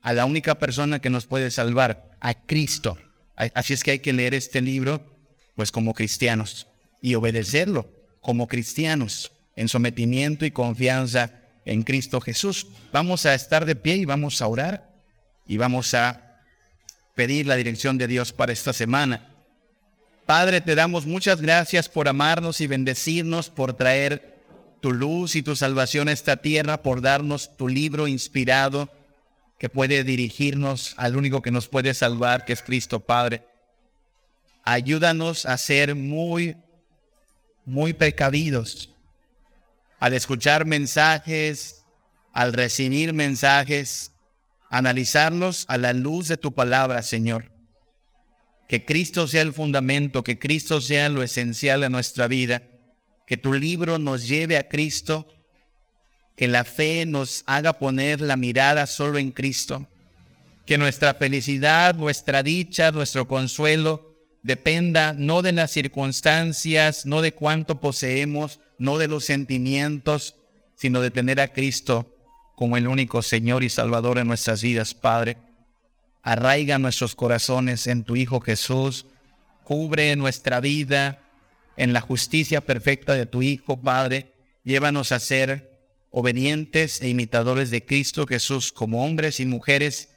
a 0.00 0.12
la 0.12 0.24
única 0.24 0.58
persona 0.58 1.00
que 1.00 1.10
nos 1.10 1.26
puede 1.26 1.50
salvar, 1.50 2.16
a 2.20 2.34
Cristo. 2.34 2.96
Así 3.36 3.74
es 3.74 3.82
que 3.82 3.92
hay 3.92 3.98
que 3.98 4.12
leer 4.12 4.34
este 4.34 4.60
libro 4.60 5.13
pues 5.54 5.70
como 5.70 5.94
cristianos 5.94 6.66
y 7.00 7.14
obedecerlo 7.14 7.88
como 8.20 8.48
cristianos 8.48 9.32
en 9.56 9.68
sometimiento 9.68 10.46
y 10.46 10.50
confianza 10.50 11.32
en 11.64 11.82
Cristo 11.82 12.20
Jesús. 12.20 12.66
Vamos 12.92 13.26
a 13.26 13.34
estar 13.34 13.66
de 13.66 13.76
pie 13.76 13.96
y 13.96 14.04
vamos 14.04 14.40
a 14.40 14.46
orar 14.46 14.90
y 15.46 15.58
vamos 15.58 15.94
a 15.94 16.40
pedir 17.14 17.46
la 17.46 17.56
dirección 17.56 17.98
de 17.98 18.08
Dios 18.08 18.32
para 18.32 18.52
esta 18.52 18.72
semana. 18.72 19.28
Padre, 20.26 20.62
te 20.62 20.74
damos 20.74 21.04
muchas 21.04 21.42
gracias 21.42 21.88
por 21.88 22.08
amarnos 22.08 22.60
y 22.62 22.66
bendecirnos, 22.66 23.50
por 23.50 23.74
traer 23.74 24.42
tu 24.80 24.92
luz 24.92 25.36
y 25.36 25.42
tu 25.42 25.54
salvación 25.54 26.08
a 26.08 26.12
esta 26.12 26.38
tierra, 26.38 26.82
por 26.82 27.02
darnos 27.02 27.56
tu 27.56 27.68
libro 27.68 28.08
inspirado 28.08 28.90
que 29.58 29.68
puede 29.68 30.02
dirigirnos 30.02 30.94
al 30.96 31.16
único 31.16 31.42
que 31.42 31.50
nos 31.50 31.68
puede 31.68 31.94
salvar, 31.94 32.44
que 32.44 32.54
es 32.54 32.62
Cristo 32.62 33.00
Padre 33.00 33.44
ayúdanos 34.64 35.46
a 35.46 35.56
ser 35.58 35.94
muy, 35.94 36.56
muy 37.64 37.92
precavidos 37.92 38.90
al 40.00 40.12
escuchar 40.12 40.66
mensajes, 40.66 41.84
al 42.34 42.52
recibir 42.52 43.14
mensajes, 43.14 44.12
analizarlos 44.68 45.64
a 45.68 45.78
la 45.78 45.92
luz 45.92 46.28
de 46.28 46.36
tu 46.36 46.52
palabra, 46.52 47.02
Señor. 47.02 47.50
Que 48.68 48.84
Cristo 48.84 49.28
sea 49.28 49.42
el 49.42 49.52
fundamento, 49.52 50.22
que 50.22 50.38
Cristo 50.38 50.80
sea 50.80 51.08
lo 51.08 51.22
esencial 51.22 51.80
de 51.80 51.90
nuestra 51.90 52.28
vida, 52.28 52.62
que 53.26 53.36
tu 53.36 53.54
libro 53.54 53.98
nos 53.98 54.28
lleve 54.28 54.58
a 54.58 54.68
Cristo, 54.68 55.26
que 56.36 56.48
la 56.48 56.64
fe 56.64 57.06
nos 57.06 57.42
haga 57.46 57.74
poner 57.74 58.20
la 58.20 58.36
mirada 58.36 58.86
solo 58.86 59.18
en 59.18 59.30
Cristo, 59.30 59.86
que 60.66 60.76
nuestra 60.76 61.14
felicidad, 61.14 61.94
nuestra 61.94 62.42
dicha, 62.42 62.90
nuestro 62.90 63.28
consuelo 63.28 64.13
dependa 64.44 65.14
no 65.14 65.42
de 65.42 65.52
las 65.52 65.72
circunstancias, 65.72 67.06
no 67.06 67.22
de 67.22 67.32
cuánto 67.32 67.80
poseemos, 67.80 68.60
no 68.78 68.98
de 68.98 69.08
los 69.08 69.24
sentimientos, 69.24 70.36
sino 70.76 71.00
de 71.00 71.10
tener 71.10 71.40
a 71.40 71.48
Cristo 71.48 72.14
como 72.54 72.76
el 72.76 72.86
único 72.86 73.22
Señor 73.22 73.64
y 73.64 73.70
Salvador 73.70 74.18
en 74.18 74.28
nuestras 74.28 74.62
vidas, 74.62 74.94
Padre. 74.94 75.38
Arraiga 76.22 76.78
nuestros 76.78 77.14
corazones 77.14 77.86
en 77.86 78.04
tu 78.04 78.16
Hijo 78.16 78.40
Jesús, 78.40 79.06
cubre 79.64 80.14
nuestra 80.14 80.60
vida 80.60 81.20
en 81.76 81.92
la 81.94 82.02
justicia 82.02 82.60
perfecta 82.60 83.14
de 83.14 83.26
tu 83.26 83.42
Hijo, 83.42 83.80
Padre. 83.80 84.34
Llévanos 84.62 85.10
a 85.10 85.20
ser 85.20 85.72
obedientes 86.10 87.00
e 87.00 87.08
imitadores 87.08 87.70
de 87.70 87.84
Cristo 87.84 88.26
Jesús 88.26 88.72
como 88.72 89.04
hombres 89.04 89.40
y 89.40 89.46
mujeres, 89.46 90.10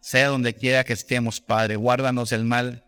sea 0.00 0.28
donde 0.28 0.54
quiera 0.54 0.84
que 0.84 0.92
estemos, 0.92 1.40
Padre. 1.40 1.74
Guárdanos 1.74 2.30
del 2.30 2.44
mal, 2.44 2.84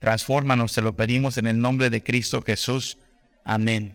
Transfórmanos, 0.00 0.72
se 0.72 0.80
lo 0.80 0.96
pedimos 0.96 1.36
en 1.36 1.46
el 1.46 1.60
nombre 1.60 1.90
de 1.90 2.02
Cristo 2.02 2.42
Jesús. 2.42 2.96
Amén. 3.44 3.94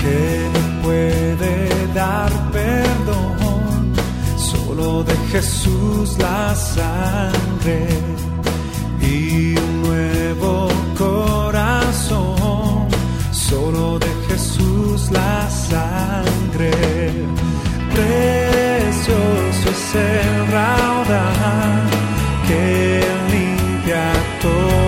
¿Qué 0.00 0.48
puede 0.80 1.92
dar 1.92 2.30
perdón? 2.52 3.92
Solo 4.38 5.02
de 5.02 5.16
Jesús 5.32 6.16
la 6.18 6.54
sangre 6.54 7.88
y 9.02 9.58
un 9.58 9.82
nuevo 9.82 10.68
corazón. 10.96 12.88
Solo 13.32 13.98
de 13.98 14.12
Jesús 14.28 15.10
la 15.10 15.50
sangre. 15.50 16.70
Precioso 17.92 19.70
es 19.70 19.94
el 19.96 20.46
raudal 20.46 21.69
todo. 24.40 24.79